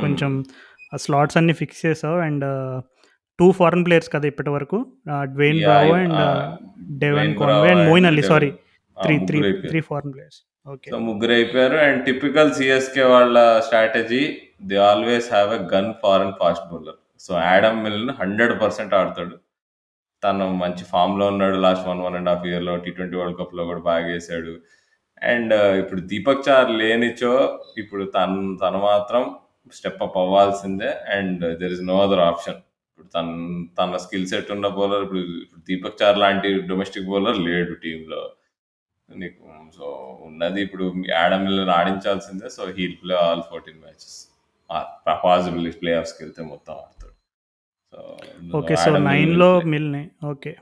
కొంచెం 0.00 0.32
స్లాట్స్ 0.98 1.36
అన్ని 1.36 1.52
ఫిక్స్ 1.52 1.86
చేసావు 1.86 2.18
అండ్ 2.20 2.46
టూ 3.42 3.48
ఫారెన్ 3.60 3.84
ప్లేయర్స్ 3.88 4.10
కదా 4.14 4.26
ఇప్పటి 4.32 4.50
వరకు 4.56 4.80
Dwayne 5.36 5.60
Bravo 5.66 5.94
and 6.00 6.16
Devon 7.04 7.34
Conway 7.42 7.70
and 7.74 7.84
Moeen 7.90 8.08
Ali 8.12 8.24
sorry 8.32 8.50
three 8.96 9.14
three 9.28 9.38
three 9.70 9.82
foreign 9.90 10.12
players 10.16 10.40
okay 10.66 10.88
so 10.92 10.96
ముగ్గురు 11.06 11.32
అయిపోయారు. 11.36 11.76
అండ్ 11.84 12.00
టిపికల్ 12.08 12.50
సిఎస్కే 12.58 13.04
వాళ్ళ 13.12 13.36
strategy 13.66 14.20
they 14.70 14.76
always 14.90 15.28
have 15.34 15.52
a 15.56 15.60
gun 15.72 15.88
foreign 16.02 16.34
fast 16.40 16.66
bowler 16.72 16.98
so 17.24 17.32
Adam 17.46 17.80
Milne 17.84 18.12
hundred 18.20 18.54
percent 18.60 18.92
ఆడతాడు. 18.98 19.34
తను 20.22 20.44
మంచి 20.62 20.84
ఫామ్లో 20.92 21.24
ఉన్నాడు 21.32 21.56
last 21.64 21.86
one 21.90 22.02
one 22.06 22.16
and 22.18 22.30
half 22.32 22.44
ఇయర్లో 22.50 22.74
T 22.84 22.90
twenty 22.96 23.16
world 23.20 23.38
కప్లో 23.40 23.62
కూడా 23.70 23.82
బాగా 23.90 24.06
వేసాడు. 24.12 24.52
అండ్ 25.22 25.54
ఇప్పుడు 25.82 26.00
దీపక్ 26.12 26.44
చార్ 26.48 26.70
లేనిచో 26.82 27.34
ఇప్పుడు 27.82 28.04
తను 28.16 28.38
తను 28.62 28.80
మాత్రం 28.90 29.24
స్టెప్ 29.78 30.04
అప్ 30.06 30.18
అవ్వాల్సిందే 30.24 30.92
and 31.16 31.42
there 31.62 31.74
is 31.78 31.84
no 31.90 31.96
other 32.06 32.24
option 32.30 32.60
ఇప్పుడు 33.02 33.14
తన 33.16 33.28
తన 33.78 33.96
స్కిల్ 34.02 34.26
సెట్ 34.30 34.50
ఉన్న 34.54 34.66
బౌలర్ 34.76 35.02
ఇప్పుడు 35.04 35.20
ఇప్పుడు 35.44 35.62
దీపక్ 35.68 35.96
చార్ 36.00 36.18
లాంటి 36.22 36.48
డొమెస్టిక్ 36.70 37.06
బౌలర్ 37.12 37.38
లేడు 37.46 37.72
టీంలో. 37.84 38.20
నీకు 39.08 39.40
సో 39.76 39.86
ఉన్నది 40.26 40.58
ఇప్పుడు 40.66 40.84
Adam 41.12 41.46
ఆడించాల్సిందే 41.78 42.48
so 42.56 42.64
he'll 42.76 42.96
play 43.02 43.14
all 43.26 43.42
fourteen 43.50 43.80
matches. 43.84 44.18
Possible 45.24 45.66
play 45.80 45.92
ఆఫ్స్కి 46.00 46.20
వెళ్తే 46.24 46.42
మొత్తం 46.52 46.74
ఆడతాడు. 46.82 47.14
సో 47.92 47.98
ఓకే 48.58 48.76
సో 48.84 48.90
నైన్లో 49.10 49.50
Milne 49.72 50.04
okay. 50.32 50.52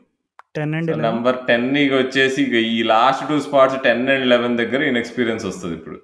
Ten 0.56 0.72
and 0.78 0.90
number 1.08 1.38
ten 1.50 1.68
ఇక 1.84 1.94
వచ్చేసి 2.02 2.40
ఇక 2.46 2.60
ఈ 2.76 2.78
last 2.94 3.24
two 3.30 3.36
spots 3.48 3.78
ten 3.88 4.04
and 4.14 4.26
eleven 4.34 4.56
దగ్గర 4.62 4.80
ఇన్ఎక్స్పీరియన్స్ 4.92 5.44
వస్తుంది 5.50 5.76
ఇప్పుడు. 5.80 5.98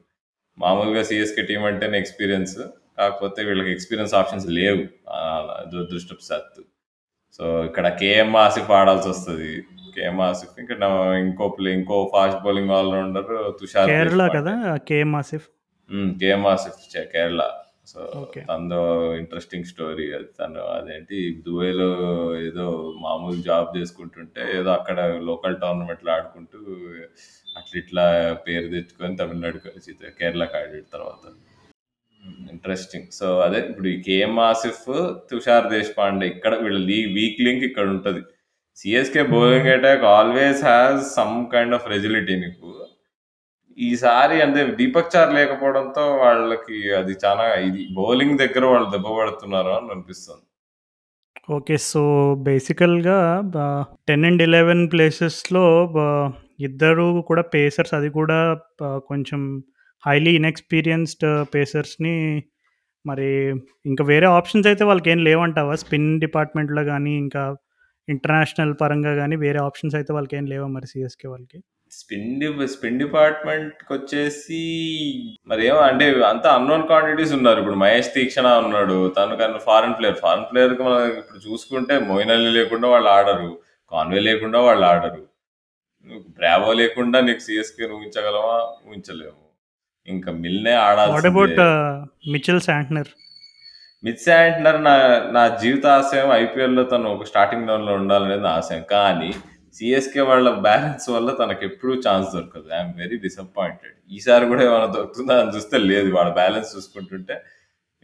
మామూలుగా 0.59 1.05
సిఎస్కే 1.11 1.45
టీం 1.51 1.65
అంటేనే 1.71 1.99
ఎక్స్పీరియన్స్. 2.05 2.57
కాకపోతే 2.99 3.41
వీళ్ళకి 3.49 3.71
ఎక్స్పీరియన్స్ 3.75 4.15
ఆప్షన్స్ 4.21 4.47
లేవు 4.59 4.83
దురదృష్టవశాత్తు. 5.73 6.63
సో 7.39 7.45
ఇక్కడ 7.69 7.87
కేఎం 8.03 8.31
ఆసిఫ్ 8.45 8.71
ఆడాల్సి 8.79 9.09
వస్తుంది. 9.13 9.51
కేఎం 9.97 10.19
ఆసిఫ్ 10.31 10.57
ఇంకా 10.63 10.75
ఇంకో 11.25 11.45
ప్లే 11.59 11.71
ఇంకో 11.81 11.99
fast 12.15 12.41
bowling 12.47 12.73
all rounder 12.79 13.31
Tushar 13.61 13.91
Kerala 13.93 14.25
కదా 14.39 14.55
KM 14.91 15.13
Asif? 15.21 15.47
KM 16.23 16.45
Asif 16.55 16.81
Kerala. 17.15 17.43
So 17.91 18.01
తనదో 18.49 18.81
interesting 19.19 19.69
story 19.71 20.07
అది 20.17 20.29
తను 20.39 20.63
అదేంటి 20.77 21.19
దుబాయ్లో 21.45 21.91
ఏదో 22.47 22.65
మామూలు 23.05 23.39
జాబ్ 23.49 23.69
చేసుకుంటుంటే 23.77 24.43
ఏదో 24.59 24.71
అక్కడ 24.79 24.99
లోకల్ 25.29 25.57
టోర్నమెంట్లో 25.63 26.11
ఆడుకుంటూ 26.17 26.59
అట్లా 27.59 27.77
ఇట్లా 27.83 28.05
పేరు 28.47 28.67
తెచ్చుకొని 28.73 29.19
తమిళనాడు 29.21 29.59
కలిసి 29.67 29.93
కేరళకి 30.19 30.57
ఆడాడు 30.61 30.89
తర్వాత. 30.97 31.23
ఇంట్రెస్టింగ్ 32.55 33.09
సో 33.19 33.27
అదే 33.47 33.59
ఇప్పుడు 33.71 33.89
ఈ 33.95 33.97
కేఎం 34.09 34.35
ఆసిఫ్ 34.51 34.87
తుషార్ 35.31 35.67
దేశపాండే 35.75 36.27
ఇక్కడ 36.35 36.55
వీళ్ళ 36.65 36.81
లీగ్ 36.91 37.11
వీక్ 37.19 37.41
లింక్ 37.47 37.65
ఇక్కడ 37.69 37.87
ఉంటుంది. 37.97 38.23
CSK 38.79 39.23
bowling 39.35 39.71
attack 39.75 40.05
always 40.17 40.63
has 40.71 41.03
some 41.19 41.37
kind 41.55 41.77
of 41.77 41.87
resilience 41.95 42.35
నీకు. 42.43 42.71
ఈసారి 43.79 44.37
అంటే 44.45 44.61
దీపక్ 44.79 45.11
చార్ 45.15 45.33
లేకపోవడంతో 45.39 46.05
వాళ్ళకి 46.25 46.77
అది 46.99 47.15
చాలా 47.25 47.47
ఇది 47.69 47.83
బౌలింగ్ 47.99 48.37
దగ్గర 48.43 48.65
వాళ్ళు 48.73 48.89
దెబ్బ 48.95 49.09
పడుతున్నారు 49.19 49.71
అని 49.79 49.91
అనిపిస్తుంది. 49.95 50.45
ఓకే 51.57 51.77
సో 51.91 52.03
బేసికల్గా 52.47 53.19
టెన్ 54.09 54.27
అండ్ 54.29 54.43
ఎలెవెన్ 54.47 54.85
ప్లేసెస్లో 54.93 55.65
ఇద్దరు 56.69 57.07
కూడా 57.29 57.43
పేసర్స్ 57.55 57.93
అది 57.99 58.09
కూడా 58.19 58.39
కొంచెం 59.11 59.41
హైలీ 60.07 60.31
ఇన్ఎక్స్పీరియన్స్డ్ 60.31 61.25
పేసర్స్ని 61.55 62.43
మరి 63.05 63.29
ఇంకా 63.87 64.05
వేరే 64.05 64.27
ఆప్షన్స్ 64.27 64.67
అయితే 64.67 64.85
వాళ్ళకి 64.85 65.11
ఏం 65.11 65.25
లేవంటావా 65.25 65.75
స్పిన్ 65.75 66.21
డిపార్ట్మెంట్లో 66.21 66.85
కానీ 66.85 67.13
ఇంకా 67.19 67.43
ఇంటర్నేషనల్ 68.09 68.75
పరంగా 68.81 69.15
కానీ 69.15 69.37
వేరే 69.37 69.59
ఆప్షన్స్ 69.59 69.97
అయితే 69.97 70.13
వాళ్ళకి 70.13 70.37
ఏం 70.37 70.47
లేవా 70.47 70.67
మరి 70.67 70.87
సిఎస్కే 70.87 71.29
వాళ్ళకి? 71.29 71.59
స్పిన్ 71.93 72.67
స్పిన్ 72.67 72.99
డిపార్ట్మెంట్కి 72.99 73.93
వచ్చేసి 73.93 74.61
మరి 75.47 75.67
ఏమో 75.67 75.79
అంటే 75.79 76.07
అంతా 76.23 76.55
అన్నోన్ 76.55 76.87
క్వాంటిటీస్ 76.87 77.33
ఉన్నారు. 77.33 77.59
ఇప్పుడు 77.61 77.75
మహేష్ 77.75 78.15
తీక్షణ 78.15 78.47
ఉన్నాడు. 78.65 79.13
తను 79.19 79.37
కానీ 79.37 79.59
ఫారెన్ 79.59 79.95
ప్లేయర్ 79.99 80.17
ఫారెన్ 80.17 80.47
ప్లేయర్కి 80.53 80.83
మనం 80.83 81.01
ఇప్పుడు 81.19 81.39
చూసుకుంటే 81.39 81.99
మోయిన్ 81.99 82.31
అలీ 82.31 82.51
లేకుండా 82.51 82.89
వాళ్ళు 82.89 83.09
ఆడరు. 83.09 83.51
కాన్వే 83.93 84.21
లేకుండా 84.21 84.61
వాళ్ళు 84.61 84.87
ఆడరు. 84.87 85.23
బ్రావో 86.39 86.73
లేకుండా 86.73 87.21
నీకు 87.21 87.39
సిఎస్కే 87.39 87.85
ఊహించగలవా? 87.97 88.57
ఊహించలేము 88.89 89.46
ఇంకా 90.09 90.31
మిల్నే 90.43 90.75
ఆడాలి 90.87 91.31
మిచెల్ 92.35 92.61
శాంట్నర్ 92.61 93.11
మిచ్ 94.05 94.23
శాంట్నర్ 94.25 94.79
నా 94.85 94.95
నా 95.37 95.43
జీవిత 95.61 95.87
ఆశయం 95.99 96.29
ఐపీఎల్లో 96.43 96.83
తను 96.85 97.07
ఒక 97.15 97.25
స్టార్టింగ్ 97.31 97.69
లెవెల్లో 97.69 97.93
ఉండాలనేది 98.01 98.43
నా 98.43 98.53
ఆశయం. 98.61 98.83
కానీ 98.95 99.31
సిఎస్కే 99.77 100.23
వాళ్ళ 100.31 100.49
బ్యాలెన్స్ 100.67 101.07
వల్ల 101.11 101.31
తనకు 101.41 101.63
ఎప్పుడూ 101.65 101.95
ఛాన్స్ 102.07 102.29
దొరకదు. 102.35 102.69
ఐఎమ్ 102.77 102.93
వెరీ 103.01 103.17
డిసప్పాయింటెడ్ 103.25 103.97
ఈసారి 104.17 104.45
కూడా 104.47 104.63
ఏమైనా 104.69 104.89
దొరుకుతుందా 104.97 105.35
అని 105.43 105.53
చూస్తే 105.57 105.77
లేదు. 105.91 106.09
వాళ్ళ 106.17 106.31
బ్యాలెన్స్ 106.41 106.71
చూసుకుంటుంటే 106.77 107.37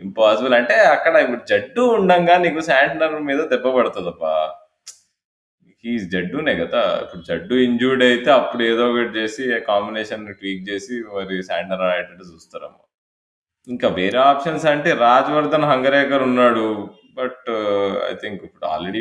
ఇంపాసిబుల్ 0.00 0.54
అంటే 0.58 0.76
అక్కడ 0.94 1.14
ఇప్పుడు 1.24 1.42
జడ్డు 1.50 1.82
ఉండంగా 1.98 2.34
నీకు 2.44 2.60
శాంట్నర్ 2.70 3.16
మీద 3.30 3.40
దెబ్బ 3.52 3.66
పడుతుందప్పా 3.78 4.32
ఈ 5.84 5.92
జడ్డునే 6.12 6.54
కదా. 6.62 6.82
ఇప్పుడు 7.04 7.22
జడ్డు 7.28 7.54
ఇంజూర్డ్ 7.66 8.02
అయితే 8.08 8.30
అప్పుడు 8.40 8.62
ఏదో 8.70 8.84
ఒకటి 8.90 9.12
చేసి 9.18 9.44
కాంబినేషన్ 9.70 10.26
ట్వీక్ 10.40 10.64
చేసి 10.70 10.94
మరి 11.14 11.36
శాండర్ 11.50 11.84
ఆడేటట్టు 11.88 12.24
చూస్తారమ్మా 12.32 12.84
ఇంకా 13.68 13.88
వేరే 13.98 14.18
ఆప్షన్స్ 14.30 14.66
అంటే 14.74 14.90
రాజ్వర్ధన్ 15.06 15.70
హంగరేకర్ 15.72 16.24
ఉన్నాడు. 16.30 16.66
బట్ 17.18 17.48
uh, 17.54 17.90
ఐ 18.10 18.12
థింక్ 18.22 18.40
ఇప్పుడు 18.46 18.66
ఆల్రెడీ 18.74 19.00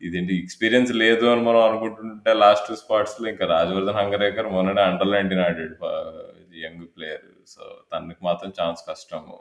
ఇదేంటి 0.00 0.34
ఎక్స్పీరియన్స్ 0.42 0.90
లేదు 1.02 1.24
అని 1.32 1.42
మనం 1.48 1.60
అనుకుంటుంటే 1.68 2.32
లాస్ట్ 2.42 2.70
స్పాట్స్లో 2.82 3.26
ఇంకా 3.32 3.46
రాజవర్ధన్ 3.54 3.98
హంగరేకర్ 4.00 4.48
మొన్ననే 4.54 4.82
అండర్ 4.90 5.12
నైన్టీన్ 5.14 5.42
ఆడాడు 5.46 5.76
uh, 5.90 6.22
యంగ్ 6.64 6.84
ప్లేయర్ 6.94 7.26
సో 7.54 7.62
తనకి 7.92 8.22
మాత్రం 8.28 8.50
ఛాన్స్ 8.60 8.82
కష్టము. 8.90 9.36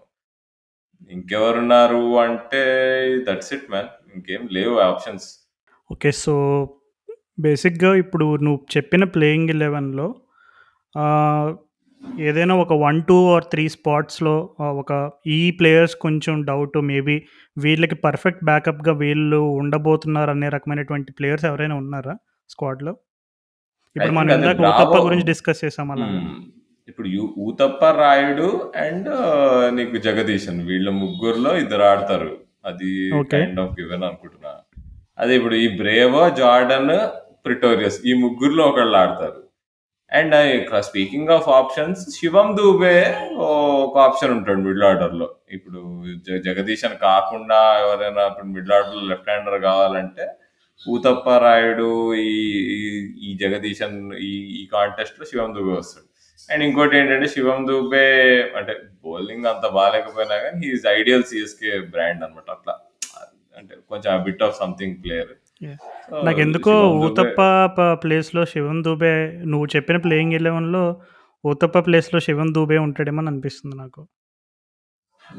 ఇంకెవరున్నారు 1.12 2.04
అంటే 2.26 2.64
దట్స్ 3.28 3.54
ఇట్ 3.58 3.70
మ్యాన్ 3.74 3.92
ఇంకేం 4.16 4.44
లేవు 4.58 4.76
ఆప్షన్స్ 4.90 5.28
ఓకే 5.90 6.12
సో 6.20 6.34
బేసిక్గా 7.40 7.92
ఇప్పుడు 8.04 8.26
నువ్వు 8.46 8.60
చెప్పిన 8.76 9.04
ప్లేయింగ్ 9.14 9.52
ఎలెవెన్లో 9.56 10.08
ఏదైనా 12.22 12.56
ఒక 12.56 12.74
1, 12.82 12.98
2 13.02 13.18
ఆర్ 13.34 13.46
3 13.48 13.66
స్పాట్స్‌లో 13.76 14.34
ఆహ్, 14.60 14.74
ఒక 14.82 14.92
ఈ 15.36 15.52
ప్లేయర్స్ 15.60 15.96
కొంచెం 15.98 16.36
డౌట్ 16.44 16.78
మేబీ 16.90 17.16
వీళ్ళకి 17.58 17.96
పర్ఫెక్ట్ 18.06 18.44
బ్యాకప్‌గా 18.44 18.94
వీళ్ళు 19.02 19.40
ఉండబోతున్నారనే 19.60 20.50
రకమైనటువంటి 20.50 21.12
ప్లేయర్స్ 21.20 21.46
ఎవరైనా 21.52 21.76
ఉన్నారా 21.76 22.16
స్క్వాడ్‌లో? 22.50 22.94
ఐ 22.94 23.96
ఇప్పుడు 23.96 24.16
మనం 24.16 24.30
థింక్ 24.32 24.36
అదే 24.38 24.52
ఇందాక 24.52 24.68
ఊతప్ప 24.72 24.98
గురించి 25.06 25.26
డిస్కస్ 25.32 25.64
చేసాం 25.64 25.88
అలాగా. 25.96 26.20
హ్మ్. 26.20 26.38
ఇప్పుడు 26.88 27.08
యు 27.10 27.24
ఊతప్ప, 27.46 27.82
రాయుడు 28.00 28.48
అండ్ 28.84 29.10
నీకు 29.78 29.98
జగదీశన్ 30.08 30.62
వీళ్ళ 30.70 30.90
ముగ్గురిలో 31.02 31.52
ఇద్దరు 31.58 31.86
ఆడతారు. 31.92 32.32
అది 32.66 32.90
ఓకే. 33.16 33.32
కైండ్ 33.36 33.62
ఆఫ్ 33.62 33.74
గివెన్ 33.80 34.06
అనుకుంటున్నా. 34.10 34.54
అదే 35.18 35.34
ఇప్పుడు 35.40 35.56
ఈ 35.56 35.68
బ్రేవో, 35.80 36.22
జార్డన్, 36.38 36.94
ప్రిటోరియస్ 37.46 37.98
ఈ 38.06 38.14
ముగ్గురులో 38.24 38.64
ఒకళ్ళు 38.70 38.98
ఆడతారు. 39.02 39.40
And 40.12 40.34
speaking 40.88 41.32
of 41.36 41.48
options 41.58 42.02
Shivam 42.16 42.48
Dube 42.58 42.96
ఒక 43.84 43.96
ఆప్షన్ 44.08 44.34
ఉంటాడు 44.36 44.62
మిడిల్ 44.66 44.86
ఆర్డర్‌లో. 44.90 45.28
ఇప్పుడు 45.52 45.80
జ 46.28 46.40
జగదీశన్ 46.48 46.96
కాకుండా 47.06 47.60
ఎవరైనా 47.84 48.24
ఇప్పుడు 48.32 48.50
మిడిల్ 48.56 48.74
ఆర్డర్‌లో 48.78 49.04
లెఫ్ట్ 49.12 49.30
హ్యాండర్ 49.32 49.60
కావాలంటే 49.70 50.26
ఊతప్ప, 50.82 51.28
రాయుడు 51.46 51.90
ఈ 52.26 52.32
ఈ 53.24 53.32
జగదీశన్ 53.44 53.98
ఈ 54.30 54.32
ఈ 54.60 54.64
కాంటెస్ట్‌లో 54.74 55.26
శివం 55.32 55.52
దూబే 55.58 55.74
వస్తాడు. 55.80 56.08
అండ్ 56.50 56.64
ఇంకోటి 56.68 56.96
ఏంటంటే 57.00 57.28
శివం 57.36 57.60
దూబే 57.70 58.06
అంటే 58.60 58.74
బౌలింగ్ 59.06 59.48
అంత 59.54 59.66
బాగాలేకపోయినా 59.78 60.38
కానీ 60.46 60.60
హి 60.66 60.74
ఐడియల్ 61.00 61.28
సిఎస్కే 61.32 61.74
బ్రాండ్ 61.94 62.24
అనమాట 62.26 62.50
అట్లా. 62.58 62.76
అంటే 63.64 63.76
కొంచెం 63.90 64.24
bit 64.26 64.44
of 64.44 64.56
something 64.58 64.96
player. 65.04 65.32
Shivam 66.70 66.94
Dube 67.00 67.08
Uthappa 67.08 67.42
ప్లేస్‌లో 68.04 68.44
శివం 68.54 68.78
దూబే 68.88 69.12
నువ్వు 69.52 69.68
చెప్పిన 69.76 69.98
ప్లేయింగ్ 70.06 70.34
11లో 70.38 70.84
ఊతప్ప 71.44 71.78
ప్లేస్‌లో 71.88 72.20
శివం 72.28 72.50
దూబే 72.56 72.78
ఉంటాడేమో 72.86 73.22
అని 73.22 73.30
అనిపిస్తుంది 73.32 73.76
నాకు. 73.78 74.02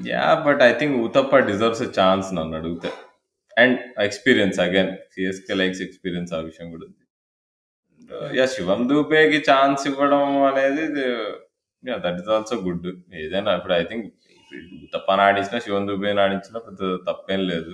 Yeah! 0.09 0.39
But 0.47 0.61
I 0.63 0.73
think 0.73 0.95
Uthappa 1.03 1.39
deserves 1.49 1.83
a 1.83 1.91
chance 1.99 2.29
నన్నడిగితే. 2.39 2.91
And 3.57 3.77
experience 4.07 4.59
again 4.61 4.93
CSK 5.13 5.55
likes 5.55 5.83
experience 5.83 6.33
ఆ 6.35 6.43
విషయం 6.49 6.69
కూడా 6.71 6.85
ఉంది. 6.87 7.01
యాహ్! 8.39 8.51
శివం 8.55 8.81
దూబేకి 8.89 9.41
ఛాన్స్ 9.51 9.85
ఇవ్వడం 9.91 10.23
అనేది 10.51 10.85
yeah! 11.85 12.01
That 12.05 12.19
is 12.23 12.31
also 12.37 12.57
good. 12.67 12.89
ఏదైనా 13.23 13.53
ఇప్పుడు 13.59 13.75
ఐ 13.75 13.85
థింక్ 13.85 14.07
ఊతప్పని 14.83 15.23
ఆడించినా, 15.23 15.59
శివం 15.67 15.85
దూబేని 15.89 16.21
ఆడించినా 16.21 16.59
పెద్ద 16.67 16.81
తప్పేం 17.09 17.41
లేదు. 17.53 17.73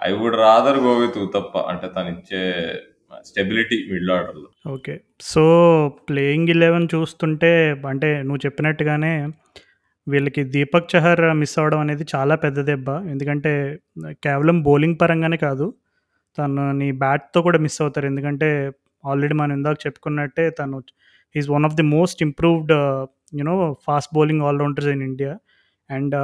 I 0.00 0.10
would 0.18 0.36
rather 0.40 0.78
go 0.78 0.92
with 0.98 1.18
Uthappa 1.18 1.54
అంటే 1.70 1.88
తనిచ్చే 1.96 2.42
స్టెబిలిటీ 3.24 3.76
మిడిల్ 3.90 4.10
ఆర్డర్‌లో. 4.16 4.48
ఓకే. 4.74 4.94
సో, 5.30 5.42
ప్లేయింగ్ 6.08 6.50
11 6.52 6.86
చూస్తుంటే 6.94 7.50
అంటే 7.84 8.10
నువ్వు 8.22 8.42
చెప్పినట్టుగానే 8.46 9.12
వీళ్ళకి 10.06 10.42
దీపక్ 10.54 10.88
చహర్ 10.92 11.22
మిస్ 11.40 11.56
అవ్వడం 11.58 11.80
అనేది 11.80 12.04
చాలా 12.14 12.34
పెద్ద 12.44 12.58
దెబ్బ. 12.70 12.88
ఎందుకంటే 13.12 13.52
కేవలం 14.26 14.56
బౌలింగ్ 14.68 14.98
పరంగానే 15.02 15.38
కాదు. 15.46 15.66
తనని 16.38 16.88
బ్యాట్‌తో 17.02 17.38
కూడా 17.48 17.58
మిస్ 17.66 17.78
అవుతారు. 17.82 18.06
ఎందుకంటే 18.12 18.48
ఆల్రెడీ 19.04 19.34
మనం 19.40 19.52
ఇందాక 19.58 19.78
చెప్పుకున్నట్టే 19.86 20.44
తను 20.58 20.78
is 20.80 20.92
is 21.34 21.48
one 21.50 21.66
of 21.68 21.76
the 21.76 21.86
most 21.96 22.20
improved 22.28 22.74
you know 23.40 23.54
fast 23.86 24.12
bowling 24.16 24.44
all rounders 24.48 24.90
in 24.94 25.04
India. 25.10 25.32
And 25.90 26.14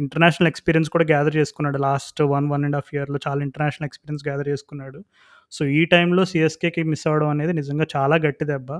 international 0.00 0.48
experience 0.48 0.90
కూడా 0.90 1.06
గ్యాదర్ 1.10 1.36
చేసుకున్నాడు. 1.36 1.78
లాస్ట్ 1.86 2.20
1, 2.28 2.46
1 2.50 2.66
½ 2.72 2.90
ఇయర్‌లో 2.96 3.18
చాలా 3.26 3.40
ఇంటర్నేషనల్ 3.42 3.88
ఎక్స్‌పీరియన్స్ 3.88 4.24
గ్యాదర్ 4.28 4.48
చేసుకున్నాడు. 4.48 5.00
సో, 5.52 5.62
ఈ 5.78 5.82
టైంలో 5.92 6.22
సిఎస్కేకి 6.26 6.82
మిస్ 6.90 7.06
అవ్వడం 7.08 7.28
అనేది 7.28 7.54
నిజంగా 7.54 7.86
చాలా 7.96 8.16
గట్టి 8.24 8.46
దెబ్బ. 8.46 8.70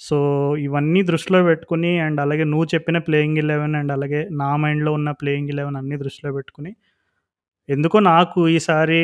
సో, 0.00 0.16
ఇవన్నీ 0.60 1.02
దృష్టిలో 1.10 1.40
పెట్టుకుని 1.44 1.92
అండ్ 2.00 2.20
అలాగే 2.20 2.44
నువ్వు 2.46 2.66
చెప్పిన 2.74 2.98
ప్లేయింగ్ 3.06 3.38
11 3.40 3.76
అండ్ 3.80 3.92
అలాగే 3.92 4.20
నా 4.42 4.50
మైండ్‌లో 4.64 4.92
ఉన్న 4.94 5.10
ప్లేయింగ్ 5.20 5.50
11 5.50 5.78
అన్నీ 5.82 5.98
దృష్టిలో 6.04 6.32
పెట్టుకుని 6.34 6.72
ఎందుకో 7.68 7.98
నాకు 8.08 8.40
ఈసారి 8.50 8.98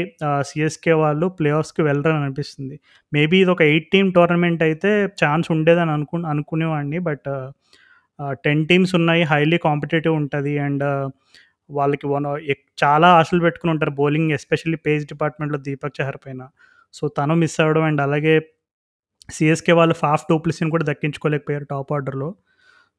సిఎస్కే 0.45 0.95
వాళ్ళు 1.03 1.27
ప్లే 1.39 1.51
ఆఫ్స్‌కి 1.53 1.83
వెళ్ళరని 1.83 2.19
అనిపిస్తుంది. 2.23 2.77
మేబీ 3.13 3.37
ఇది 3.41 3.51
ఒక 3.51 3.63
ఎయిట్ 3.69 3.89
టీమ్ 3.93 4.11
టోర్నమెంట్ 4.13 4.63
అయితే 4.63 4.91
ఛాన్స్ 5.23 5.49
ఉండేదని 5.53 5.93
అనుకు 5.93 6.17
అనుకునేవాడిని. 6.33 6.99
బట్ 7.09 7.29
టెన్ 8.45 8.63
టీమ్స్ 8.67 8.95
ఉన్నాయి. 8.95 9.23
హైలీ 9.25 9.59
కాంపిటేటివ్ 9.59 10.15
ఉంటుంది 10.17 10.55
అండ్ 10.59 10.85
వాళ్ళకి 11.71 12.07
వన్ 12.07 12.27
చాలా 12.83 13.09
ఆశలు 13.19 13.41
పెట్టుకుని 13.41 13.71
ఉంటారు 13.73 13.93
బౌలింగ్ 13.99 14.33
ఎస్పెషల్లీ 14.33 14.79
పేస్ 14.87 15.05
డిపార్ట్మెంట్‌లో 15.07 15.59
దీపక్ 15.67 15.97
చహర్ 16.01 16.19
పైన. 16.25 16.43
సో, 16.95 17.05
తను 17.19 17.35
మిస్ 17.43 17.59
అవ్వడం 17.61 17.85
అండ్ 17.85 18.01
అలాగే 18.01 18.35
సిఎస్కే 19.29 19.73
వాళ్ళు 19.73 19.95
ఫాఫ్ 19.97 20.25
డు 20.25 20.37
కూడా 20.71 20.85
దక్కించుకోలేకపోయారు 20.85 21.67
టాప్ 21.71 21.93
ఆర్డర్‌లో. 21.93 22.29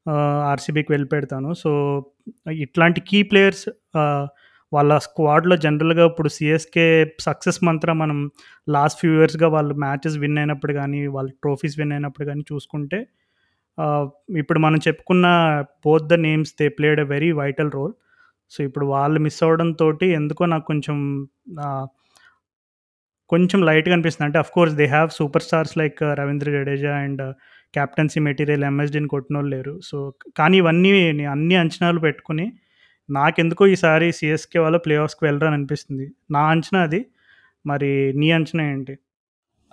ఆర్సీబీకి 0.06 0.16
ఆర్‌సీబీకి 0.52 0.92
వెళ్ళిపెడతాను. 0.94 1.50
సో, 1.56 1.72
ఇట్లాంటి 2.66 3.02
కీ 3.02 3.24
ప్లేయర్స్ 3.24 3.66
వాళ్ళ 4.72 4.92
స్క్వాడ్‌లో 5.00 5.56
జనరల్‌గా 5.58 6.06
ఇప్పుడు 6.06 6.30
సిఎస్కే 6.30 6.86
సక్సెస్ 7.22 7.60
మంత్రం 7.64 7.96
మనం 8.00 8.20
లాస్ట్ 8.68 9.00
ఫ్యూ 9.02 9.12
ఇయర్స్‌గా 9.20 9.48
వాళ్ళు 9.48 9.74
మ్యాచెస్ 9.78 10.18
విన్ 10.18 10.38
అయినప్పుడు 10.38 10.74
కానీ 10.74 11.02
వాళ్ళు 11.08 11.32
ట్రోఫీస్ 11.44 11.76
విన్ 11.80 11.94
అయినప్పుడు 11.94 12.28
కానీ 12.28 12.44
చూసుకుంటే 12.52 13.00
ఇప్పుడు 14.42 14.60
మనం 14.60 14.80
చెప్పుకున్న 14.88 15.28
both 15.86 16.08
the 16.08 16.18
names 16.22 16.52
they 16.60 16.68
played 16.78 17.00
a 17.00 17.08
very 17.08 17.32
vital 17.34 17.72
role. 17.72 17.94
So, 18.52 18.60
ఇప్పుడు 18.64 18.86
వాళ్ళు 18.88 19.20
మిస్ 19.20 19.42
అవ్వడంతోటి 19.44 20.08
ఎందుకో 20.14 20.44
నాకు 20.46 20.66
కొంచెం 20.66 20.98
ఆహ్ 21.66 21.88
కొంచెం 23.30 23.60
లైట్‌గా 23.64 23.94
అనిపిస్తుంది. 23.96 24.28
అంటే 24.28 24.40
of course 24.40 24.74
they 24.76 24.86
have 24.94 25.10
superstars 25.44 25.74
like 25.78 26.00
Ravindra 26.20 26.50
Jadeja 26.56 26.94
and 27.04 27.22
captaincy 27.74 28.20
material 28.28 28.66
ఎంఎస్‌డీని 28.70 29.08
కొట్టినోళ్ళు 29.08 29.52
లేరు. 29.56 29.74
సో, 29.82 29.98
కానీ 30.40 30.58
ఇవన్నీ 30.58 30.92
అన్ని 31.36 31.56
అంచనాలు 31.64 32.02
పెట్టుకొని 32.08 32.48
నాకెందుకో 33.10 33.64
ఈసారి 33.68 34.08
సీఎస్‌కే 34.20 34.60
వాళ్ళు 34.60 34.80
ప్లే 34.80 34.96
ఆఫ్స్‌కి 34.98 35.24
వెళ్ళరని 35.28 35.58
అనిపిస్తుంది. 35.60 36.06
నా 36.32 36.44
అంచనా 36.54 36.82
అది. 36.84 37.02
మరి 37.66 37.92
నీ 38.16 38.30
అంచనా 38.32 38.64
ఏంటి? 38.72 38.94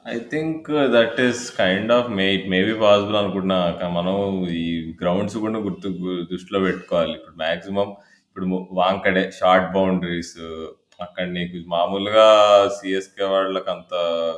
I 0.09 0.19
think 0.33 0.67
that 0.95 1.21
is 1.21 1.57
kind 1.57 1.93
of 1.93 2.09
may 2.11 2.25
it 2.35 2.47
may 2.49 2.59
be 2.65 2.75
possible 2.81 3.17
అనుకుంటున్నా. 3.17 3.59
మనం 3.89 4.17
ఈ 4.59 4.65
గ్రౌండ్స్ 5.03 5.37
కూడా 5.37 5.59
గుర్తు 5.59 5.89
గు 6.03 6.13
దృష్టిలో 6.23 6.61
పెట్టుకోవాలి. 6.61 7.13
ఇప్పుడు 7.13 7.37
మాక్సిమం 7.37 7.89
ఇప్పుడు 8.29 8.47
ము 8.47 8.69
వాంకడే 8.73 9.31
షార్ట్ 9.31 9.73
బౌండరీస్ 9.73 10.37
అక్కడ 11.01 11.25
నీకు 11.29 11.69
మామూలుగా 11.69 12.27
వాళ్ళకి 13.31 13.71
అంత 13.71 13.93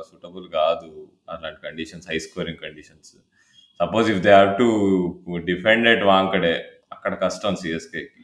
సూటబుల్ 0.09 0.47
కాదు. 0.49 0.89
అలాంటి 1.29 1.61
conditions 1.63 2.07
high 2.11 2.19
scoring 2.19 2.57
conditions. 2.57 3.13
Suppose 3.79 4.11
if 4.11 4.21
they 4.21 4.31
have 4.31 4.51
to 4.57 4.67
defend 5.45 5.87
at 5.87 6.03
Wankhede 6.03 6.55
అక్కడ 6.91 7.13
కష్టం 7.23 7.55
సీఎస్‌కేకి. 7.55 8.20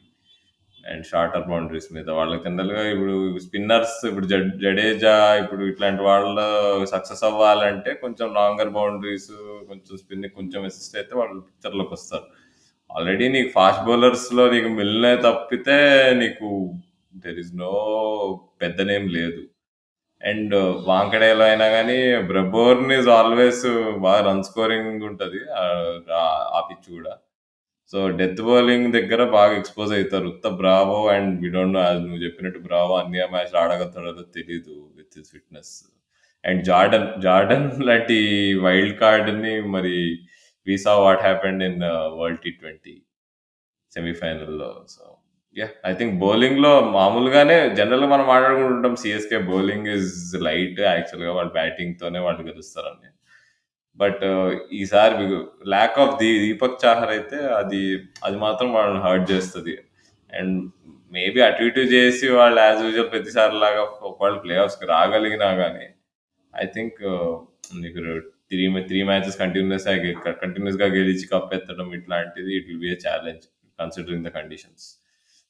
అండ్ 0.88 1.04
షార్టర్ 1.10 1.46
బౌండరీస్ 1.50 1.90
మీద 1.96 2.10
వాళ్ళకి 2.18 2.44
జనరల్‌గా 2.48 2.84
ఇప్పుడు 2.94 3.16
స్పిన్నర్స్ 3.46 3.98
ఇప్పుడు 4.10 4.28
జడ్ 4.32 4.52
జడేజా 4.64 5.14
ఇప్పుడు 5.42 5.64
ఇట్లాంటి 5.72 6.04
వాళ్ళు 6.10 6.46
సక్సెస్ 6.94 7.24
అవ్వాలంటే 7.30 7.94
కొంచెం 8.04 8.28
లాంగర్ 8.40 8.72
బౌండరీస్ 8.78 9.32
కొంచెం 9.70 9.94
స్పిన్ 10.04 10.28
కొంచెం 10.38 10.62
అసిస్ట్ 10.70 10.98
అయితే 11.00 11.14
వాళ్ళు 11.22 11.40
పిక్చర్‌లోకి 11.48 11.94
వస్తారు. 11.98 12.28
ఆల్రెడీ 12.90 13.28
నీకు 13.36 13.50
ఫాస్ట్ 13.58 13.86
బౌలర్స్‌లో 13.90 14.46
నీకు 14.56 14.70
మిల్నే 14.80 15.14
తప్పితే 15.28 15.78
నీకు 16.22 16.50
దెర్ 17.14 17.40
ఇస్ 17.44 17.54
నో 17.62 17.74
పెద్ద 18.64 18.82
నేమ్ 18.92 19.08
లేదు. 19.18 19.42
అండ్ 20.22 20.56
వాంకడేలో 20.90 21.44
అయినా 21.50 21.68
కానీ 21.74 21.98
బ్రబోర్న్ 22.32 22.92
ఈస్ 22.98 23.10
ఆల్వేస్ 23.18 23.66
బాగా 24.06 24.22
రన్ 24.30 24.46
స్కోరింగ్ 24.50 25.04
ఉంటుంది 25.10 25.42
ఆ 26.58 26.62
పిచ్ 26.70 26.88
కూడా. 26.98 27.14
సో, 27.94 28.00
డెత్ 28.20 28.40
బౌలింగ్ 28.48 28.88
దగ్గర 28.96 29.22
బాగా 29.36 29.54
ఎక్స్‌పోజ్ 29.60 29.92
అవుతారు 29.98 30.26
ఉత్త 30.32 30.48
Bravo 30.60 30.98
and 31.14 31.30
we 31.44 31.50
don't 31.54 31.76
know 31.76 31.82
as 31.84 32.02
నువ్వు 32.04 32.22
చెప్పినట్టు 32.26 32.60
బ్రావో 32.66 32.94
అన్ని 33.02 33.20
మ్యాచ్ 33.34 33.54
ఆడగలుగుతాడో 33.62 34.10
తెలియదు 34.38 34.76
with 34.98 35.14
his 35.20 35.32
fitness. 35.36 35.72
And 36.44 36.62
Jordan, 36.68 37.08
Jordan 37.24 37.66
లాంటి 37.90 38.18
వైల్డ్ 38.66 38.96
కార్డ్‌ని 39.02 39.54
మరి 39.76 39.96
we saw 40.68 40.84
saw 40.88 41.04
what 41.04 41.24
happened 41.24 41.62
in 41.64 41.80
world 42.18 42.42
T20 42.44 42.96
సెమీఫైనల్‌లో. 43.92 44.72
సో, 44.96 45.04
యా 45.56 45.68
ఐ 45.86 45.94
థింక్ 45.94 46.16
బౌలింగ్‌లో 46.24 46.74
మామూలుగానే 46.98 47.58
జనరల్‌గా 47.80 48.10
మనం 48.14 48.28
మాట్లాడుకుంటుంటాం 48.34 48.96
సిఎస్కే 49.04 49.40
బౌలింగ్ 49.52 49.90
ఈస్ 49.96 50.14
లైట్ 50.48 50.82
యాక్చువల్‌గా 50.90 51.34
వాళ్ళు 51.40 51.54
బ్యాటింగ్‌తోనే 51.60 52.22
వాళ్ళు 52.28 52.44
గెలుస్తారని. 52.52 53.10
బట్ 53.98 54.24
ఈసారి 54.80 55.26
lack 55.74 55.98
of 56.04 56.18
the 56.22 56.30
Deepak 56.44 56.82
Chahar 56.84 57.12
అయితే 57.18 57.38
అది 57.60 57.82
అది 58.28 58.38
మాత్రం 58.46 58.70
వాళ్ళని 58.74 59.02
హర్ట్ 59.08 59.28
చేస్తుంది 59.32 59.76
అండ్ 60.30 60.56
మేబీ 61.12 61.40
అటు 61.42 61.64
ఇటు 61.64 61.84
చేసి 61.94 62.26
వాళ్ళు 62.38 62.60
యాజ్ 62.62 62.82
యూజువల్ 62.86 63.12
ప్రతిసారిలాగా 63.14 63.82
ఒకవేళ 64.10 64.36
ప్లే 64.46 64.56
ఆఫ్స్‌కి 64.64 64.88
రాగలిగినా 64.96 65.50
కానీ 65.62 65.86
ఐ 66.54 66.66
థింక్ 66.76 67.00
మీకు 67.84 68.02
త్రీ 68.52 68.66
త్రీ 68.90 69.00
మ్యాచెస్ 69.04 69.38
కంటిన్యూస్ 69.42 69.88
కంటిన్యూస్గా 70.44 70.88
గెలిచి 70.98 71.26
కప్ 71.32 71.54
ఎత్తడం 71.58 71.88
ఇట్లాంటిది 72.00 72.52
it 72.58 72.68
will 72.70 72.82
be 72.86 72.92
a 72.96 73.00
challenge 73.06 73.44
considering 73.80 74.26
the 74.28 74.32
conditions. 74.38 74.86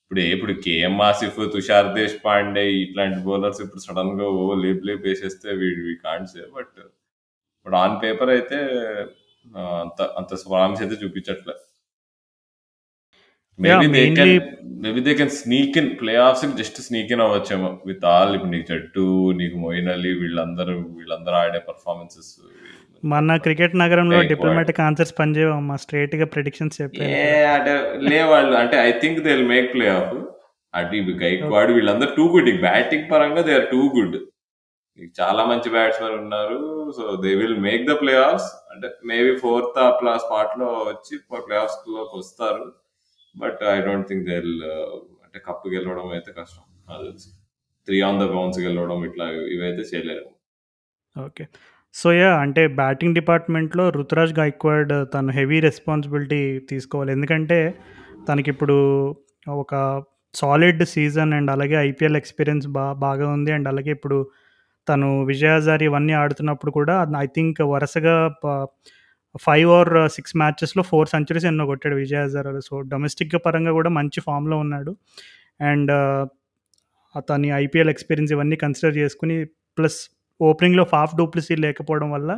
ఇప్పుడు 0.03 0.21
ఇప్పుడు 0.33 0.53
కేఎం 0.65 0.95
ఆసిఫ్, 1.01 1.39
తుషార్ 1.53 1.89
దేశ్ 1.97 2.15
పాండే 2.25 2.63
ఇట్లాంటి 2.83 3.19
బౌలర్స్ 3.25 3.59
ఇప్పుడు 3.65 3.81
సడెన్‌గా 3.87 4.27
ఓ 4.39 4.45
లేప్ 4.65 4.83
లేప్ 4.89 5.03
వేసేస్తే 5.09 5.49
we 5.61 5.69
we 5.87 5.95
can't 6.05 6.35
but 6.57 6.75
but 7.67 7.73
ఇప్పుడు 7.73 7.83
ఆన్ 7.83 7.95
పేపర్ 8.01 8.29
అయితే 8.29 8.57
అంత 9.79 10.01
అంత 10.19 10.29
ప్రామిస్ 10.51 10.81
అయితే 10.81 10.95
చూపించట్లే. 11.03 11.53
Maybe 13.59 13.87
they 13.87 14.03
can 14.17 14.33
maybe 14.83 15.01
they 15.01 15.13
can 15.13 15.29
sneak 15.29 15.77
in 15.77 15.89
play 15.99 16.13
ఆఫ్స్‌కి 16.25 16.51
just 16.51 16.79
sneak 16.81 17.11
in 17.11 17.21
అవ్వచ్చేమో. 17.21 17.69
విత్ 17.85 18.05
ఆల్ 18.05 18.35
ఇప్పుడు 18.35 18.51
నీకు 18.51 18.67
జట్టు, 18.71 19.05
నీకు 19.33 19.55
మొయిన్ 19.57 19.89
అలీ 19.89 20.11
వీళ్ళందరూ 20.13 20.75
వీళ్ళందరూ 20.97 21.35
ఆడే 21.35 21.59
పెర్ఫార్మన్సెస్ 21.59 22.31
మన 23.03 23.35
క్రికెట్ 23.37 23.75
నగరంలో. 23.75 24.21
డిప్లొమాటిక్ 24.21 24.79
ఆన్సర్స్ 24.79 25.13
పనిచేయవమ్మా. 25.19 25.75
స్ట్రెయిట్‌గా 25.75 26.25
ప్రిడిక్షన్స్ 26.25 26.77
ఏ 26.77 26.83
చెప్పేయాలి. 26.83 27.45
అంటే 27.55 27.73
లే 28.09 28.23
వాళ్ళు 28.23 28.55
అంటే 28.57 28.77
I 28.79 28.91
think 28.99 29.19
they 29.19 29.31
will 29.33 29.47
make 29.47 29.69
play 29.73 29.87
off. 29.89 30.15
అటు 30.73 31.17
గైక్వాడ్ 31.25 31.71
వీళ్ళందరూ 31.71 32.11
టూ 32.15 32.27
గుడ్. 32.27 32.51
బ్యాటింగ్ 32.61 33.11
పరంగా 33.11 33.41
దే 33.41 33.53
ఆర్ 33.53 33.69
టూ 33.71 33.81
గుడ్. 33.97 34.17
చాలా 35.17 35.41
మంచి 35.45 35.69
బ్యాట్స్‌మెన్ 35.69 36.15
ఉన్నారు. 36.21 36.57
So 36.97 37.03
they 37.23 37.31
will 37.39 37.57
make 37.65 37.83
the 37.89 37.95
play 38.01 38.13
offs. 38.27 38.49
అంటే 38.73 38.87
మేబీ 39.05 39.31
ఫోర్త్ 39.43 39.77
అట్లా 39.87 40.13
స్పాట్‌లో 40.25 40.69
వచ్చి 40.89 41.15
ప్లే 41.45 41.57
ఆఫ్స్‌లోకి 41.63 42.15
వస్తారు. 42.17 42.65
But 43.35 43.59
I 43.73 43.77
don't 43.87 44.07
think 44.09 44.25
they 44.29 44.37
will 44.39 44.63
అంటే 45.25 45.39
కప్ 45.47 45.65
గెలవడం 45.75 46.07
అయితే 46.17 46.31
కష్టం. 46.39 46.63
నాకు 46.89 47.03
తెలిసి. 47.07 47.29
3 47.87 47.99
ఆన్ 48.07 48.19
ద 48.21 48.27
బౌన్స్ 48.33 48.59
గెలవడం 48.59 48.99
ఇట్లా 49.09 49.25
ఇవైతే 49.55 49.83
చేయలేరు. 49.91 50.25
ఓకే. 51.15 51.43
సో 51.95 52.07
యా 52.13 52.31
అంటే 52.43 52.63
బ్యాటింగ్ 52.79 53.17
డిపార్ట్‌మెంట్‌లో 53.19 53.85
రుతురాజ్ 53.97 54.33
గైక్వాడ్ 54.39 54.91
తను 55.13 55.31
హెవీ 55.31 55.59
రెస్పాన్సిబిలిటీ 55.67 56.41
తీసుకోవాలి. 56.71 57.11
ఎందుకంటే 57.11 57.59
తనకిప్పుడు 58.27 58.77
ఒక 59.57 59.73
సాలిడ్ 60.35 60.83
సీజన్ 60.93 61.31
అండ్ 61.37 61.49
అలాగే 61.55 61.77
ఐపీఎల్ 61.89 62.19
ఎక్స్‌పీరియన్స్ 62.21 62.67
బా 62.77 62.85
బాగా 63.05 63.27
ఉంది. 63.35 63.51
అండ్ 63.57 63.67
అలాగే 63.71 63.91
ఇప్పుడు 63.97 64.17
తను 64.87 65.23
విజయాజారి 65.23 65.85
ఇవన్నీ 65.85 66.13
ఆడుతున్నప్పుడు 66.13 66.71
కూడా 66.71 67.07
ఐ 67.19 67.25
థింక్ 67.25 67.61
వరుసగా 67.61 68.35
ఫైవ్ 69.37 69.69
ఆర్ 69.71 70.07
సిక్స్ 70.07 70.35
మ్యాచెస్‌లో 70.37 70.83
ఫోర్ 70.83 71.09
సెంచరీస్ 71.09 71.45
ఎన్నో 71.45 71.65
కొట్టాడు 71.65 71.95
విజయ్ 71.95 72.29
సో 72.59 72.81
డొమెస్టిక్ 72.81 73.35
పరంగా 73.45 73.71
కూడా 73.71 73.89
మంచి 73.89 74.21
ఫామ్‌లో 74.21 74.57
ఉన్నాడు. 74.57 74.95
అండ్ 75.61 75.91
అతని 77.15 77.51
ఐపీఎల్ 77.51 77.89
ఎక్స్‌పీరియన్స్ 77.89 78.33
ఇవన్నీ 78.33 78.55
కన్సిడర్ 78.55 78.97
చేసుకుని 78.97 79.45
ప్లస్ 79.77 79.99
ఓపెనింగ్‌లో 80.41 80.83
ఫాఫ్ 80.83 81.15
డూప్లిసీ 81.15 81.55
లేకపోవడం 81.55 82.11
వల్ల 82.11 82.31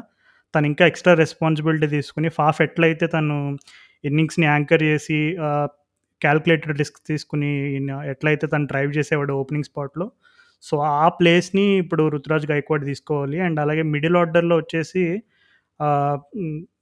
తను 0.56 0.66
ఇంకా 0.66 0.86
ఎక్స్‌ట్రా 0.86 1.14
రెస్పాన్సిబిలిటీ 1.14 1.88
తీసుకొని 1.88 2.30
ఫాఫ్ 2.30 2.62
ఎట్లయితే 2.62 3.08
తను 3.08 3.58
ఇన్నింగ్స్‌ని 4.04 4.46
యాంకర్ 4.46 4.84
చేసి 4.84 5.38
క్యాల్కులేటెడ్ 6.22 6.80
రిస్క్ 6.80 7.00
తీసుకొని 7.08 7.52
ఎట్లయితే 8.10 8.48
తను 8.48 8.66
డ్రైవ్ 8.66 8.92
చేసేవాడు 8.98 9.34
ఓపెనింగ్ 9.34 9.64
స్పాట్‌లో. 9.64 10.08
సో 10.64 10.76
ఆ 10.96 11.08
ప్లేస్‌ని 11.20 11.66
ఇప్పుడు 11.78 12.04
రుతురాజ్ 12.16 12.48
గైక్వాడ్ 12.52 12.86
తీసుకోవాలి. 12.86 13.38
అండ్ 13.46 13.60
అలాగే 13.60 13.84
మిడిల్ 13.94 14.18
ఆర్డర్‌లో 14.18 14.56
వచ్చేసి 14.58 15.04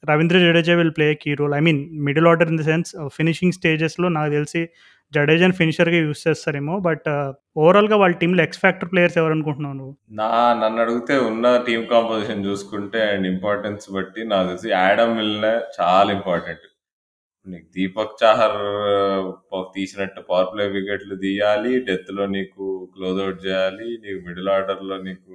Ravindra 0.10 0.38
Jadeja 0.44 0.76
will 0.80 0.94
play 0.96 1.08
key 1.24 1.32
role. 1.40 1.54
I 1.56 1.62
mean 1.62 1.80
middle 2.08 2.28
order 2.30 2.50
in 2.50 2.60
the 2.62 2.66
sense 2.70 2.90
finishing 3.18 3.56
స్టేజెస్‌లో 3.58 4.10
నాకు 4.16 4.32
తెలిసి 4.32 4.62
జడేజాని 5.14 5.56
ఫినిషర్‌గా 5.60 6.00
యూజ్ 6.00 6.22
చేస్తారేమో. 6.26 6.76
బట్ 6.88 7.08
ఓవరాల్‌గా 7.58 7.98
వాళ్ళ 7.98 8.16
టీంలో 8.22 8.42
ఎక్స్ 8.44 8.62
ఫ్యాక్టర్ 8.64 8.90
ప్లేయర్స్ 8.92 9.18
ఎవరనుకుంటున్నావు 9.22 9.78
నువ్వు? 9.80 9.94
నా 10.18 10.30
నన్ను 10.62 10.82
అడిగితే 10.84 11.18
ఉన్న 11.30 11.46
టీమ్ 11.68 11.86
కాంపోజిషన్ 11.94 12.46
చూసుకుంటే 12.46 13.02
అండ్ 13.14 13.28
ఇంపార్టెన్స్ 13.28 13.88
బట్టి 13.96 14.24
నాకు 14.32 14.48
తెలిసి 14.52 14.70
యాడమ్ 14.78 15.16
మిల్నే 15.20 15.54
చాలా 15.80 16.10
ఇంపార్టెంట్. 16.18 16.66
నీకు 17.52 17.68
దీపక్ 17.76 18.16
చాహర్ 18.22 18.60
తీసినట్టు 19.76 20.22
పవర్ 20.30 20.50
ప్లే 20.54 20.66
వికెట్లు 20.76 21.16
తీయాలి. 21.26 21.74
డెత్లో 21.90 22.24
నీకు 22.36 22.64
క్లోజ్ 22.94 23.20
అవుట్ 23.24 23.42
చేయాలి. 23.48 23.88
నీకు 24.04 24.20
మిడిల్ 24.28 24.50
ఆర్డర్లో 24.56 24.98
నీకు 25.08 25.34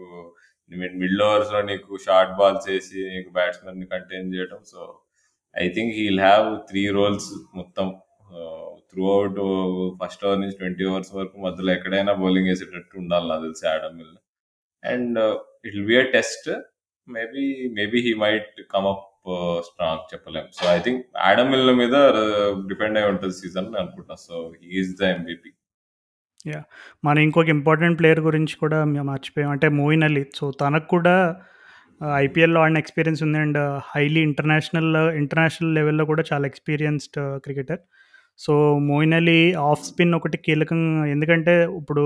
మిడిల్ 0.71 0.99
మిడిల్ 1.03 1.23
ఓవర్స్‌లో 1.29 1.61
నీకు 1.71 1.91
షార్ట్ 2.07 2.35
బాల్స్ 2.41 2.67
వేసి 2.73 2.99
నీకు 3.15 3.31
బ్యాట్స్మెన్ని 3.39 3.87
కంటైన్ 3.93 4.33
చేయడం. 4.35 4.61
So 4.73 4.81
I 5.55 5.67
think 5.77 5.93
he'll 5.99 6.23
have 6.27 6.47
have 6.47 6.63
3 6.71 6.85
roles 6.99 7.29
మొత్తం 7.61 7.87
త్రూ 8.91 9.05
అవుట్ 9.17 9.41
ఫస్ట్ 10.01 10.23
ఓవర్ 10.27 10.41
నుంచి 10.43 10.57
20 10.61 10.87
ఓవర్స్ 10.91 11.13
వరకు 11.19 11.37
మధ్యలో 11.47 11.71
ఎక్కడైనా 11.77 12.13
బౌలింగ్ 12.23 12.51
వేసేటట్టు 12.51 12.97
ఉండాలి 13.03 13.27
నాకు 13.31 13.43
తెలిసి 13.47 13.65
Adam 13.73 13.97
Milne. 14.01 14.21
And 14.83 15.19
it 15.67 15.75
will 15.77 15.89
be 15.93 15.99
a 16.03 16.07
test. 16.17 16.49
Maybe 17.09 17.45
maybe 17.79 17.99
he 18.07 18.13
might 18.25 18.53
come 18.75 18.87
up 18.93 19.07
strong 19.67 20.05
చెప్పలేం. 20.13 20.47
So 20.53 20.65
I 20.75 20.79
think 20.79 21.03
Adam 21.29 21.51
Milne 21.51 21.73
మీద 21.83 21.95
uh, 22.23 22.51
డిపెండ్ 22.71 22.99
అయి 22.99 23.09
ఉంటుంది 23.13 23.35
సీజన్ 23.41 23.69
అనుకుంటున్నా. 23.83 24.17
So 24.27 24.35
is 24.81 24.93
the 25.01 25.05
MVP 25.17 25.51
yeah 26.47 26.61
మన 27.05 27.17
ఇంకొక 27.19 27.49
ఇంపార్టెంట్ 27.49 27.99
ప్లేయర్ 28.01 28.21
గురించి 28.21 28.55
కూడా 28.57 28.79
మేము 28.85 29.07
మర్చిపోయాం. 29.13 29.51
అంటే 29.51 29.69
మోయిన్ 29.81 30.05
అలీ. 30.05 30.25
సో 30.35 30.45
తనకు 30.63 30.87
కూడా 30.87 31.17
uh, 32.01 32.15
ఐపీఎల్‌లో 32.25 32.61
ఆడిన 32.61 32.79
ఎక్స్‌పీరియన్స్ 32.79 33.23
ఉంది. 33.23 33.39
అండ్ 33.39 33.61
హైలీ 33.93 34.21
ఇంటర్నేషనల్ 34.21 34.93
ఇంటర్నేషనల్ 35.23 35.75
లెవెల్‌లో 35.75 36.05
కూడా 36.05 36.25
చాలా 36.33 36.47
experienced 36.47 37.21
cricketer. 37.47 37.83
So 38.39 38.53
Moeen 38.91 39.15
Ali 39.15 39.41
off 39.71 39.85
spin 39.85 40.15
ఒకటి 40.15 40.37
కీలకం. 40.37 40.81
ఎందుకంటే 41.07 41.55
ఇప్పుడు 41.81 42.05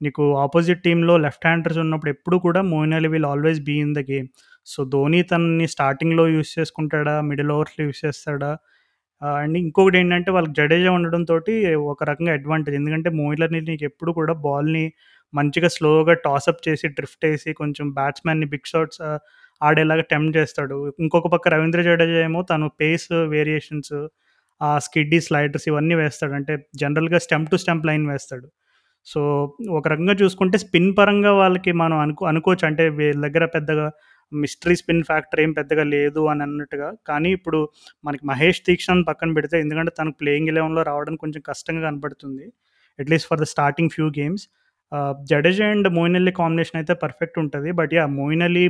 నీకు 0.00 0.24
ఆపోజిట్ 0.42 0.80
టీంలో 0.84 1.14
లెఫ్ట్ 1.24 1.46
హ్యాండర్స్ 1.46 1.80
ఉన్నప్పుడు 1.82 2.10
ఎప్పుడు 2.14 2.36
కూడా 2.44 2.60
Moeen 2.70 2.94
Ali 2.94 3.08
will 3.14 3.28
always 3.30 3.60
be 3.68 3.76
in 3.84 3.94
the 3.94 4.02
game. 4.10 4.28
So 4.66 4.80
Dhoni 4.92 5.20
తనని 5.30 5.66
స్టార్టింగ్‌లో 5.74 6.24
యూజ్ 6.34 6.50
చేసుకుంటాడా? 6.58 7.14
మిడిల్ 7.30 7.52
ఓవర్స్‌లో 7.56 7.84
యూస్ 7.88 8.00
చేస్తాడా? 8.06 8.50
అండ్ 9.40 9.56
ఇంకొకటి 9.60 9.96
ఏంటంటే 10.00 10.30
వాళ్ళకి 10.36 10.54
జడేజా 10.58 10.90
ఉండడంతో 10.98 11.36
ఒక 11.92 12.00
రకంగా 12.10 12.32
అడ్వాంటేజ్. 12.38 12.76
ఎందుకంటే 12.80 13.10
మోయిన్ 13.20 13.44
అలీ 13.46 13.60
నీకెప్పుడు 13.68 14.12
కూడా 14.18 14.34
బాల్‌ని 14.46 14.84
మంచిగా 15.32 15.68
స్లోగా 15.76 16.14
టాసప్ 16.26 16.60
చేసి 16.66 16.86
డ్రిఫ్ట్ 16.98 17.24
వేసి 17.26 17.50
కొంచెం 17.60 17.86
బ్యాట్స్‌మెన్‌ని 17.96 18.48
బిగ్ 18.52 18.68
షాట్స్ 18.72 19.02
ఆడేలాగా 19.60 20.04
టెంప్ట్ 20.12 20.36
చేస్తాడు. 20.38 20.76
ఇంకొక 21.00 21.28
పక్క 21.34 21.48
రవీంద్ర 21.54 21.82
జడేజా 21.88 22.20
ఏమో 22.26 22.40
తను 22.50 22.66
పేస్ 22.80 23.06
వేరియేషన్స్ 23.34 23.94
ఆ 24.60 24.70
స్కిడ్డీ 24.86 25.18
స్లైడర్స్ 25.26 25.66
ఇవన్నీ 25.70 25.96
వేస్తాడు. 26.02 26.34
అంటే 26.40 26.54
జనరల్‌గా 26.76 27.20
స్టంప్ 27.26 27.50
టు 27.52 27.58
స్టంప్ 27.64 27.86
లైన్ 27.90 28.06
వేస్తాడు. 28.12 28.46
సో 29.06 29.20
ఒక 29.76 29.86
రకంగా 29.92 30.14
చూసుకుంటే 30.20 30.56
స్పిన్ 30.62 30.90
పరంగా 30.98 31.32
వాళ్ళకి 31.38 31.72
మనం 31.80 31.98
అనుకో 32.04 32.24
అనుకోవచ్చు. 32.30 32.64
అంటే 32.68 32.84
వీళ్ళ 32.98 33.18
దగ్గర 33.26 33.44
పెద్దగా 33.54 33.86
మిస్టరీ 34.32 34.76
స్పిన్ 34.80 35.02
ఫ్యాక్టర్ 35.08 35.40
ఏం 35.42 35.52
పెద్దగా 35.58 35.84
లేదు 35.92 36.22
అని 36.32 36.42
అన్నట్టుగా. 36.46 36.88
కానీ 37.08 37.30
ఇప్పుడు 37.36 37.58
మనకి 38.04 38.24
మహేష్ 38.30 38.60
దీక్షణ్‌ని 38.68 39.04
పక్కన 39.10 39.30
పెడితే 39.36 39.56
ఎందుకంటే 39.64 39.92
తనకు 39.98 40.16
ప్లేయింగ్ 40.22 40.50
11లో 40.52 40.82
రావడం 40.90 41.16
కొంచెం 41.22 41.42
కష్టంగా 41.50 41.82
కనపడుతుంది. 41.88 42.46
At least 42.98 43.28
for 43.30 43.40
the 43.40 43.48
starting 43.52 43.92
few 43.96 44.08
games. 44.18 44.44
Ah, 44.92 45.14
Jadeja 45.30 45.66
and 45.72 45.88
Moeen 45.96 46.16
Ali 46.18 46.32
combination 46.36 46.78
అయితే 46.80 46.94
పర్ఫెక్ట్ 47.02 47.38
ఉంటుంది 47.42 47.70
బట్ 47.78 47.92
యా 47.96 48.04
మోయిన్ 48.18 48.44
అలీ 48.44 48.64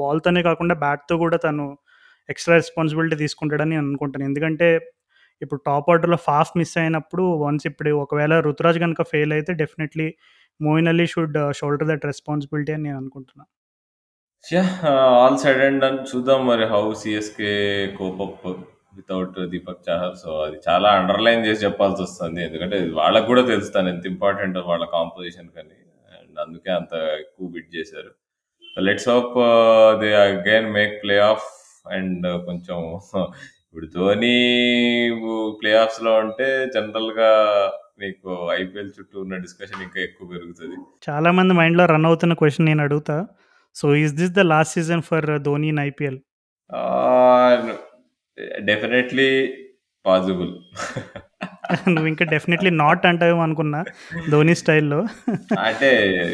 బాల్‌తోనే 0.00 0.42
కాకుండా 0.48 0.74
బ్యాట్‌తో 0.82 1.16
కూడా 1.22 1.38
తను 1.44 1.66
ఎక్స్‌ట్రా 2.28 2.54
రెస్పాన్సిబిలిటీ 2.58 3.16
తీసుకుంటాడని 3.22 3.72
నేను 3.72 3.84
అనుకుంటాను. 3.84 4.24
ఎందుకంటే 4.28 4.68
ఇప్పుడు 5.42 5.60
టాప్ 5.66 5.88
ఆర్డర్‌లో 5.92 6.18
ఫాఫ్ 6.26 6.52
మిస్ 6.58 6.74
అయినప్పుడు 6.82 7.24
వన్స్ 7.42 7.66
ఇప్పుడు 7.70 7.90
ఒకవేళ 8.04 8.34
రుతురాజ్ 8.46 8.78
కనుక 8.84 9.02
ఫెయిల్ 9.12 9.34
అయితే 9.36 9.52
definitely 9.62 10.08
Moeen 10.60 10.88
Ali 10.92 11.06
should 11.08 11.36
uh, 11.38 11.50
shoulder 11.58 11.88
that 11.90 12.06
responsibility 12.06 12.72
అని 12.76 12.84
నేను 12.86 12.98
అనుకుంటున్నాను 13.02 13.50
yeah! 14.44 14.72
All 15.16 15.36
said 15.42 15.60
and 15.64 15.80
done 15.82 15.98
చూద్దాం 16.10 16.40
మరి 16.48 16.64
how 16.72 16.82
CSK 17.00 17.52
cope up 17.98 18.44
without 18.96 19.38
Deepak 19.52 19.82
Chahar. 19.86 20.14
So 20.22 20.30
అది 20.44 20.58
చాలా 20.66 20.88
అండర్‌లైన్ 20.98 21.42
చేసి 21.46 21.64
చెప్పాల్సి 21.66 22.00
వస్తుంది 22.06 22.40
ఎందుకంటే 22.46 22.76
వాళ్ళకి 23.00 23.26
కూడా 23.30 23.42
తెలుస్తాను 23.50 23.88
ఎంత 23.94 24.04
ఇంపార్టెంట్ 24.12 24.58
వాళ్ళ 24.70 24.84
కాంపోజిషన్ 24.94 25.50
కానీ 25.56 25.76
అండ్ 26.12 26.38
అందుకే 26.44 26.70
అంత 26.78 26.92
ఎక్కువ 27.22 27.48
బిట్ 27.56 27.70
చేశారు. 27.76 28.12
Let's 28.86 29.08
hope 29.12 29.36
they 30.02 30.10
again 30.24 30.68
make 30.78 30.96
play 31.02 31.16
off 31.30 31.46
and 31.92 32.26
కొంచెం 32.48 32.78
ఇప్పుడు 33.76 33.88
ధోని 33.94 34.36
ప్లే 35.60 35.70
ఆఫ్స్‌లో 35.80 36.12
ఉంటే 36.18 36.46
జనరల్‌గా 36.74 37.30
మీకు 38.02 38.28
ఐపీఎల్ 38.52 38.88
చుట్టూ 38.96 39.16
ఉన్న 39.20 39.34
డిస్కషన్ 39.36 39.82
ఇంకా 39.82 39.98
ఎక్కువ 40.00 40.26
పెరుగుతది. 40.28 40.76
చాలా 41.06 41.30
మంది 41.30 41.54
మైండ్‌లో 41.58 41.84
రన్ 41.86 42.06
అవుతున్న 42.10 42.34
క్వెషన్ 42.34 42.66
నేను 42.66 42.82
అడుగుతా. 42.82 43.16
So 43.76 43.86
is 43.94 44.14
this 44.20 44.32
the 44.38 44.44
last 44.52 44.74
season 44.74 45.02
for 45.08 45.26
Dhoni 45.38 45.68
in 45.68 45.80
IPL? 45.80 46.18
Definitely 48.64 49.28
possible. 50.06 50.52
నువ్వు 51.86 52.08
ఇంకా 52.10 52.24
డెఫినెట్‌లీ 52.32 52.70
నాట్ 52.80 53.04
అంటావేమో 53.10 53.42
అనుకున్నా 53.44 53.80
ధోని 54.32 54.54
స్టైల్‌లో. 54.60 54.98
అంటే 55.66 55.88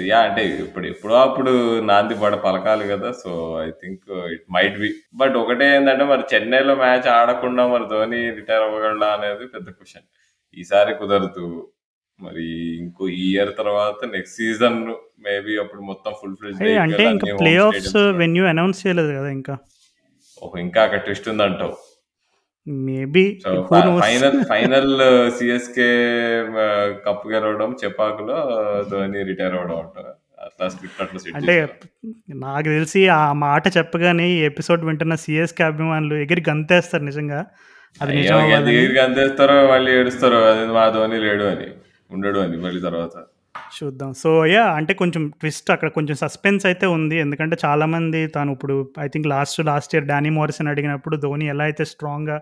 యాహ్! 0.08 0.24
అంటే 0.28 0.42
ఇప్పుడు 0.64 0.86
ఎప్పుడో 0.86 1.14
అప్పుడు 1.22 1.52
నాంది 1.90 2.14
పడ 2.22 2.34
పలకాలి 2.44 2.84
కదా! 2.92 3.10
So 3.22 3.30
I 3.62 3.68
think 3.80 4.04
it 4.34 4.44
might 4.56 4.76
be. 4.82 4.90
But 5.20 5.36
ఒకటే 5.42 5.66
ఏందంటే 5.76 6.06
మరి 6.12 6.24
చెన్నైలో 6.32 6.74
మ్యాచ్ 6.82 7.08
ఆడకుండా 7.16 7.64
మరి 7.68 7.86
ధోని 7.92 8.20
రిటైర్ 8.38 8.66
అవ్వగలడా 8.68 9.10
అనేది 9.18 9.46
పెద్ద 9.54 9.68
క్వెషన్. 9.76 10.06
ఈసారి 10.56 10.94
కుదరదు. 11.00 11.46
మరి 12.20 12.46
ఇంకో 12.80 13.04
ఈ 13.16 13.24
ఇయర్ 13.30 13.52
తర్వాత 13.56 14.00
నెక్స్ట్ 14.12 14.36
సీజన్ 14.40 14.78
మేబీ 15.24 15.54
అప్పుడు 15.62 15.82
మొత్తం 15.88 16.12
ఫుల్ 16.20 16.36
ఫ్లెడ్జ్డ్ 16.40 16.66
ఏయ్! 16.68 16.80
అంటే 16.84 17.02
ఇంకా 17.14 17.28
play 17.40 17.54
home 17.54 17.68
offs 17.70 17.96
venue 18.20 18.44
announce 18.46 18.82
చేయలేదు 18.84 19.12
కదా 19.18 19.30
ఇంకా. 19.38 19.54
ఓహో! 20.42 20.56
ఇంకా 20.66 20.80
అక్కడ 20.82 21.00
twist 21.06 21.30
ఉందంటావు. 21.32 21.74
Maybe? 22.66 23.24
Final 24.02 24.44
final 24.44 24.92
CSK 25.30 25.88
cup 27.06 27.26
గెలవడం, 27.28 27.76
చెపాకులో 27.84 28.36
ధోని 28.90 29.22
రిటైర్ 29.22 29.56
అట్లా 30.38 30.68
సెట్ 30.68 31.02
అంటే? 31.36 31.54
నాకు 32.36 32.68
తెలిసి 32.68 33.08
ఆ 33.08 33.32
మాట 33.38 33.76
చెప్పగానే 33.76 34.28
ఈ 34.28 34.38
ఎపిసోడ్ 34.44 34.84
వింటున్న 34.84 35.14
సీఎస్‌కే 35.14 35.64
అభిమానులు 35.64 36.14
ఎగిరి 36.14 36.42
గంతేస్తారు 36.50 37.04
నిజంగా. 37.04 37.40
అది. 38.00 38.16
ఎగిరి 38.72 38.94
గంతేస్తారో 38.94 39.68
మళ్ళీ 39.68 39.92
ఏడుస్తారో 39.92 40.38
అది 40.44 40.72
మా 40.72 40.88
ధోని 40.88 41.18
లేడు 41.20 41.44
అని. 41.44 41.68
ఉండడు 42.10 42.38
అని 42.38 42.56
మళ్ళీ 42.56 42.80
తర్వాత. 42.80 43.14
చూద్దాం. 43.72 44.10
సో, 44.22 44.30
యా 44.52 44.64
అంటే 44.78 44.92
కొంచెం 45.00 45.22
ట్విస్ట్ 45.40 45.68
అక్కడ 45.74 45.88
కొంచెం 45.96 46.16
సస్పెన్స్ 46.22 46.64
అయితే 46.70 46.86
ఉంది. 46.96 47.16
ఎందుకంటే 47.24 47.56
చాలామంది 47.64 48.20
తాను 48.36 48.50
ఇప్పుడు 48.56 48.74
I 49.04 49.08
think 49.08 49.28
last 49.32 49.58
last 49.70 49.94
year 49.94 50.06
Danny 50.12 50.30
Morrison 50.38 50.70
అడిగినప్పుడు 50.72 51.16
ధోని 51.24 51.46
ఎలా 51.52 51.64
అయితే 51.68 51.84
స్ట్రాంగ్‌గా 51.92 52.36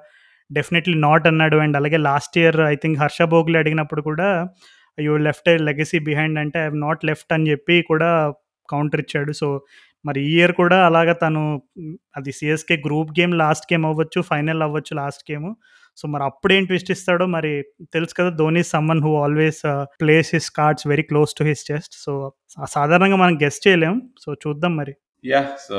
డెఫినెట్లీ 0.50 0.96
నాట్ 1.06 1.26
అన్నాడు. 1.30 1.58
అండ్ 1.64 1.76
అలాగే 1.80 1.98
last 2.08 2.36
year 2.42 2.58
I 2.68 2.84
think 2.84 2.98
Harsha 3.02 3.20
Bhogle 3.34 3.58
అడిగినప్పుడు 3.62 4.02
కూడా 4.10 4.28
యూ 4.98 5.12
లెఫ్ట్ 5.26 5.48
లెగసీ 5.68 5.98
బిహైండ్ 6.08 6.38
అంటే 6.42 6.58
ఐ 6.64 6.80
నాట్ 6.86 7.04
లెఫ్ట్ 7.10 7.32
అని 7.36 7.46
చెప్పి 7.52 7.76
కూడా 7.90 8.10
కౌంటర్ 8.68 9.02
ఇచ్చాడు. 9.04 9.32
సో, 9.40 9.46
మరి 10.04 10.20
ఈ 10.26 10.32
ఇయర్ 10.36 10.54
కూడా 10.60 10.76
అలాగా 10.88 11.14
తను 11.22 11.40
అది 12.18 12.32
CSK 12.36 12.76
group 12.86 13.10
game 13.18 13.32
last 13.42 13.66
game 13.72 13.84
అవ్వచ్చు, 13.90 14.20
ఫైనల్ 14.30 14.62
అవ్వచ్చు 14.66 14.92
లాస్ట్ 15.00 15.24
గేమ్ 15.30 15.48
సో, 15.96 16.08
మరి 16.08 16.24
అప్పుడేం 16.24 16.64
ట్విస్ట్ 16.64 16.90
ఇస్తాడో 16.90 17.26
మరి 17.26 17.62
తెలుసు 17.94 18.14
కదా! 18.14 18.30
Dhoni 18.30 18.60
is 18.60 18.70
someone 18.70 19.02
who 19.02 19.16
always 19.16 19.62
plays 20.00 20.34
his 20.34 20.50
cards 20.50 20.86
very 20.86 21.02
close 21.02 21.34
to 21.34 21.44
his 21.44 21.72
chest. 21.72 21.94
So, 22.04 22.32
సాధారణంగా 22.68 23.16
మనం 23.16 23.36
గెస్ 23.42 23.68
చేయలేం. 23.68 24.02
సో, 24.18 24.34
చూద్దాం 24.34 24.76
మరి. 24.76 24.94
యాహ్! 25.24 25.56
సో, 25.68 25.78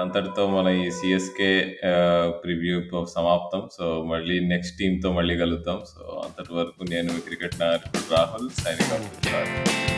అంతటితో 0.00 0.48
మన 0.48 0.68
ఈ 0.68 0.90
సీఎస్‌కే 0.90 1.50
ఆహ్, 1.84 2.32
ప్రివ్యూ 2.44 2.80
సమాప్తం. 3.04 3.68
సో, 3.78 4.02
మళ్ళీ 4.02 4.40
నెక్స్ట్ 4.48 4.78
టీమ్‌తో 4.78 5.12
మళ్ళీ 5.12 5.38
కలుద్దాం. 5.38 5.80
సో, 5.86 6.22
అంతటి 6.24 6.54
వరకు 6.54 6.84
నేను 6.90 7.20
క్రికెట్ 7.20 7.60
నాయకుడు 7.60 8.14
రాహుల్ 8.14 8.50
సైనింగ్ 8.50 8.92
విత్ 8.92 9.32
రాజ్. 9.34 9.95